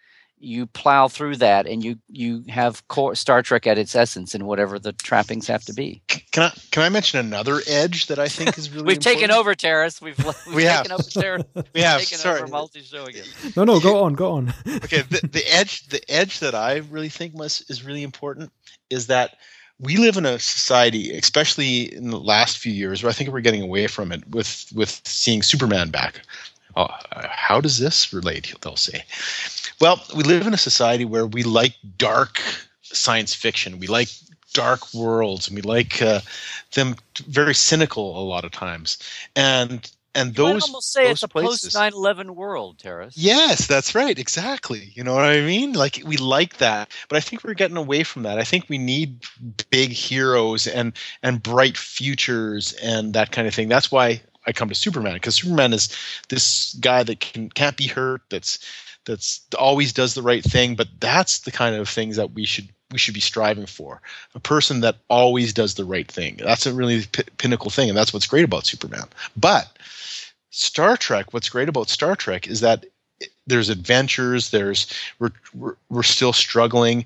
[0.45, 4.47] you plow through that and you you have core, Star Trek at its essence and
[4.47, 6.03] whatever the trappings have to be.
[6.33, 9.21] Can I can I mention another edge that I think is really We've important?
[9.21, 10.01] taken over Terrace.
[10.01, 10.87] We've, we've we have.
[10.87, 11.45] taken over Terrace.
[11.75, 12.41] we have taken sorry.
[12.41, 13.25] over multi show again.
[13.57, 14.55] No, no, go on, go on.
[14.67, 18.53] okay, the, the edge the edge that I really think must is really important
[18.91, 19.37] is that
[19.81, 23.41] we live in a society, especially in the last few years, where I think we're
[23.41, 26.23] getting away from it with with seeing Superman back.
[26.77, 28.55] Oh, how does this relate?
[28.61, 29.05] They'll say.
[29.81, 32.43] Well, we live in a society where we like dark
[32.83, 33.79] science fiction.
[33.79, 34.09] We like
[34.53, 36.21] dark worlds, and we like uh,
[36.75, 36.97] them
[37.27, 38.99] very cynical a lot of times.
[39.37, 44.19] And and you those almost say it's a post 9-11 world terrace yes that's right
[44.19, 47.77] exactly you know what i mean like we like that but i think we're getting
[47.77, 49.23] away from that i think we need
[49.71, 50.93] big heroes and
[51.23, 55.37] and bright futures and that kind of thing that's why i come to superman because
[55.37, 55.95] superman is
[56.29, 58.59] this guy that can can't be hurt that's
[59.05, 62.69] that's always does the right thing but that's the kind of things that we should
[62.95, 64.01] we should be striving for.
[64.37, 66.39] A person that always does the right thing.
[66.39, 69.09] That's a really p- pinnacle thing and that's what's great about superman.
[69.37, 69.69] But
[70.51, 72.87] star trek what's great about star trek is that
[73.45, 74.87] there's adventures there's
[75.19, 77.05] we're, we're, we're still struggling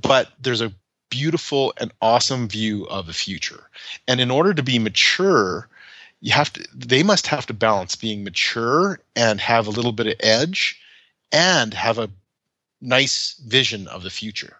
[0.00, 0.72] but there's a
[1.10, 3.68] beautiful and awesome view of the future.
[4.06, 5.68] And in order to be mature
[6.20, 10.06] you have to they must have to balance being mature and have a little bit
[10.06, 10.80] of edge
[11.32, 12.10] and have a
[12.80, 14.56] nice vision of the future.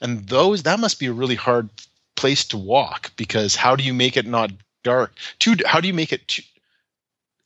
[0.00, 1.68] And those that must be a really hard
[2.16, 4.50] place to walk because how do you make it not
[4.82, 5.12] dark?
[5.38, 6.42] Too how do you make it too,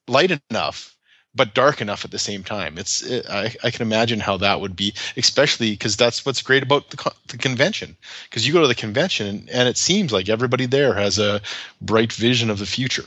[0.09, 0.95] light enough
[1.33, 2.77] but dark enough at the same time?
[2.79, 6.63] It's it, I, I can imagine how that would be, especially because that's what's great
[6.63, 7.97] about the, the convention.
[8.25, 11.41] Because you go to the convention and, and it seems like everybody there has a
[11.81, 13.07] bright vision of the future,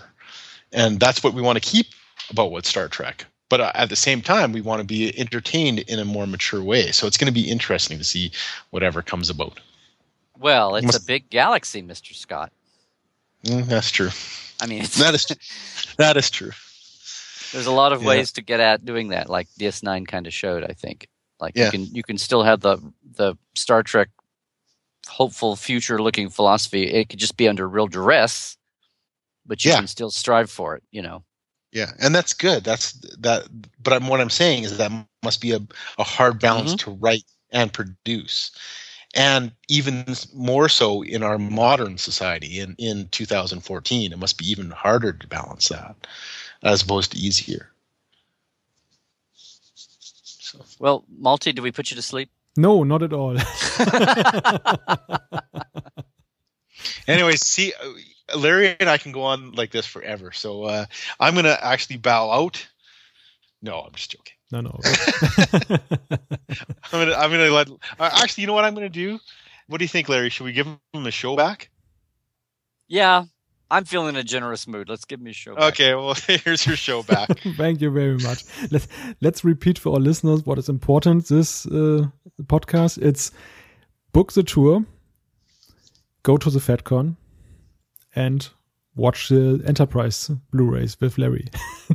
[0.73, 1.87] and that's what we want to keep
[2.29, 5.77] about what Star Trek but uh, at the same time, we want to be entertained
[5.81, 6.91] in a more mature way.
[6.91, 8.31] So it's going to be interesting to see
[8.71, 9.59] whatever comes about.
[10.39, 12.51] Well, it's Must, a big galaxy, Mister Scott.
[13.45, 14.09] Mm, that's true.
[14.59, 15.27] I mean, that is
[15.97, 16.49] that is true.
[17.51, 18.07] There's a lot of yeah.
[18.07, 20.63] ways to get at doing that, like DS9 kind of showed.
[20.63, 21.07] I think,
[21.39, 21.65] like yeah.
[21.65, 22.79] you can you can still have the
[23.15, 24.09] the Star Trek
[25.07, 26.91] hopeful future looking philosophy.
[26.91, 28.57] It could just be under real duress,
[29.45, 29.77] but you yeah.
[29.77, 30.83] can still strive for it.
[30.91, 31.23] You know.
[31.71, 32.63] Yeah, and that's good.
[32.63, 33.47] That's that.
[33.81, 34.91] But I'm, what I'm saying is that
[35.23, 35.61] must be a,
[35.97, 36.91] a hard balance mm-hmm.
[36.91, 38.51] to write and produce,
[39.15, 44.69] and even more so in our modern society in in 2014, it must be even
[44.69, 45.95] harder to balance that,
[46.61, 47.73] as opposed to easier.
[50.53, 50.63] So.
[50.77, 52.29] Well, Malty, did we put you to sleep?
[52.55, 53.35] No, not at all.
[57.07, 57.73] anyway, see,
[58.35, 60.31] Larry and I can go on like this forever.
[60.31, 60.85] So uh,
[61.19, 62.65] I'm going to actually bow out.
[63.61, 64.33] No, I'm just joking.
[64.53, 64.79] No, no.
[66.91, 67.69] I'm gonna, I'm gonna let.
[67.97, 69.19] Uh, actually, you know what I'm gonna do?
[69.67, 70.29] What do you think, Larry?
[70.29, 71.71] Should we give him the show back?
[72.87, 73.23] Yeah,
[73.71, 74.89] I'm feeling a generous mood.
[74.89, 75.55] Let's give me a show.
[75.55, 75.73] Back.
[75.73, 77.39] Okay, well, here's your show back.
[77.57, 78.43] Thank you very much.
[78.69, 78.87] Let's
[79.21, 81.27] let's repeat for our listeners what is important.
[81.27, 82.05] This uh,
[82.43, 83.01] podcast.
[83.01, 83.31] It's
[84.11, 84.85] book the tour,
[86.21, 87.15] go to the FedCon,
[88.15, 88.49] and
[88.95, 91.47] watch the Enterprise Blu-rays with Larry.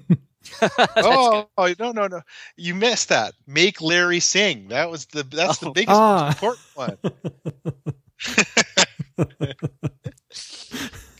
[0.97, 2.20] oh, oh, no no no!
[2.57, 3.35] You missed that.
[3.47, 4.69] Make Larry sing.
[4.69, 5.66] That was the that's oh.
[5.66, 6.28] the biggest ah.
[6.28, 6.97] important one.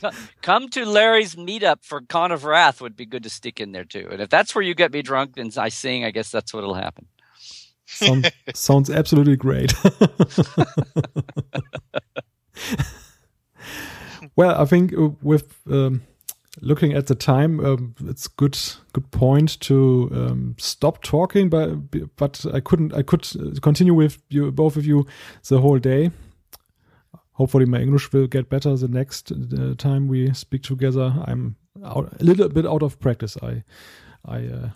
[0.43, 3.85] Come to Larry's meetup for Con of Wrath would be good to stick in there
[3.85, 4.09] too.
[4.11, 6.75] And if that's where you get me drunk and I sing, I guess that's what'll
[6.75, 7.07] happen.
[7.87, 9.73] Sound, sounds absolutely great.
[14.39, 16.03] Well, I think uh, with um,
[16.61, 18.57] looking at the time, um, it's good
[18.93, 21.51] good point to um, stop talking.
[21.51, 22.95] But but I couldn't.
[22.95, 23.27] I could
[23.63, 25.07] continue with you both of you
[25.49, 26.13] the whole day.
[27.33, 31.15] Hopefully, my English will get better the next uh, time we speak together.
[31.27, 33.37] I'm out, a little bit out of practice.
[33.43, 33.65] I
[34.25, 34.47] I.
[34.47, 34.69] Uh,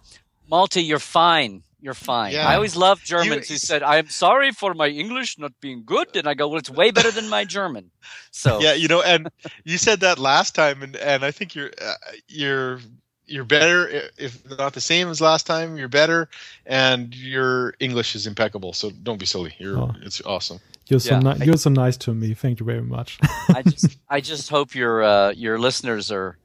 [0.81, 1.63] you're fine.
[1.83, 2.33] You're fine.
[2.33, 2.47] Yeah.
[2.47, 5.83] I always love Germans you, who said, "I am sorry for my English not being
[5.85, 7.91] good," and I go, "Well, it's way better than my German."
[8.31, 9.29] So yeah, you know, and
[9.65, 11.95] you said that last time, and and I think you're uh,
[12.29, 12.79] you're
[13.27, 15.77] you're better if not the same as last time.
[15.77, 16.29] You're better,
[16.67, 18.75] and your English is impeccable.
[18.75, 19.53] So don't be silly.
[19.59, 19.91] You're oh.
[20.03, 20.61] it's awesome.
[20.87, 22.33] You're so yeah, ni- you're so nice to me.
[22.35, 23.19] Thank you very much.
[23.49, 26.39] I just I just hope your uh, your listeners are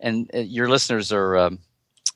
[0.00, 1.38] and uh, your listeners are.
[1.38, 1.60] Um,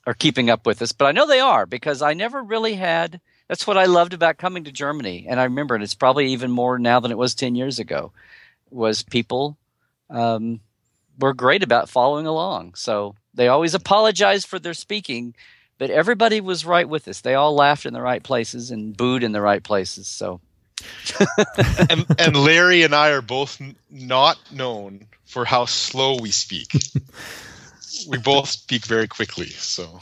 [0.07, 3.19] are keeping up with us, but I know they are because I never really had.
[3.49, 6.49] That's what I loved about coming to Germany, and I remember, and it's probably even
[6.49, 8.13] more now than it was ten years ago.
[8.71, 9.57] Was people
[10.09, 10.61] um,
[11.19, 15.35] were great about following along, so they always apologized for their speaking,
[15.77, 17.19] but everybody was right with us.
[17.19, 20.07] They all laughed in the right places and booed in the right places.
[20.07, 20.39] So,
[21.89, 26.71] and, and Larry and I are both n- not known for how slow we speak.
[28.09, 29.99] we both speak very quickly, so.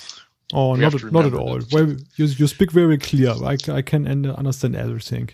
[0.53, 1.59] Oh, not, not at all.
[1.71, 3.31] Well, you, you speak very clear.
[3.31, 5.29] I, I can understand everything.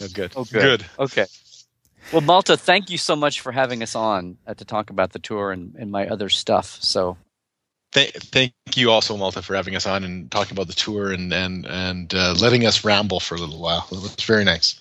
[0.00, 0.32] oh, good.
[0.34, 0.62] Oh, good.
[0.62, 0.84] good.
[0.98, 1.26] Okay.
[2.12, 5.18] Well, Malta, thank you so much for having us on uh, to talk about the
[5.18, 6.78] tour and, and my other stuff.
[6.80, 7.16] So,
[7.92, 11.32] Th- thank you also, Malta, for having us on and talking about the tour and
[11.32, 13.86] and and uh, letting us ramble for a little while.
[13.90, 14.76] It was very nice.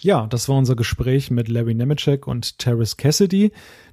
[0.00, 3.50] Ja, das war unser Gespräch mit Larry Nemecek und Terrace Cassidy.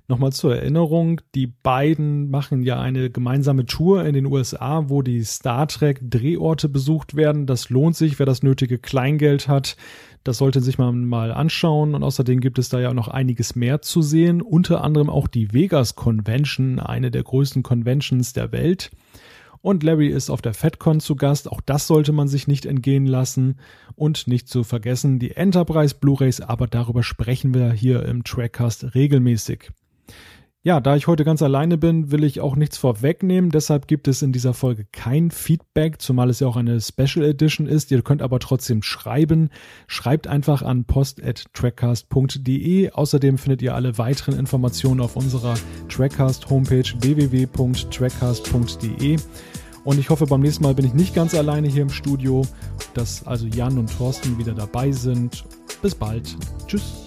[0.07, 5.23] Nochmal zur Erinnerung, die beiden machen ja eine gemeinsame Tour in den USA, wo die
[5.23, 7.47] Star Trek Drehorte besucht werden.
[7.47, 9.77] Das lohnt sich, wer das nötige Kleingeld hat.
[10.23, 11.95] Das sollte sich man mal anschauen.
[11.95, 14.43] Und außerdem gibt es da ja noch einiges mehr zu sehen.
[14.43, 18.91] Unter anderem auch die Vegas Convention, eine der größten Conventions der Welt.
[19.61, 21.51] Und Larry ist auf der FedCon zu Gast.
[21.51, 23.57] Auch das sollte man sich nicht entgehen lassen.
[23.95, 29.71] Und nicht zu vergessen die Enterprise Blu-rays, aber darüber sprechen wir hier im Trackcast regelmäßig.
[30.65, 33.51] Ja, da ich heute ganz alleine bin, will ich auch nichts vorwegnehmen.
[33.51, 37.67] Deshalb gibt es in dieser Folge kein Feedback, zumal es ja auch eine Special Edition
[37.67, 37.91] ist.
[37.91, 39.51] Ihr könnt aber trotzdem schreiben.
[39.85, 42.89] Schreibt einfach an post.trackcast.de.
[42.89, 45.53] Außerdem findet ihr alle weiteren Informationen auf unserer
[45.87, 49.17] Trackcast Homepage www.trackcast.de.
[49.83, 52.41] Und ich hoffe, beim nächsten Mal bin ich nicht ganz alleine hier im Studio,
[52.95, 55.45] dass also Jan und Thorsten wieder dabei sind.
[55.83, 56.35] Bis bald.
[56.65, 57.05] Tschüss.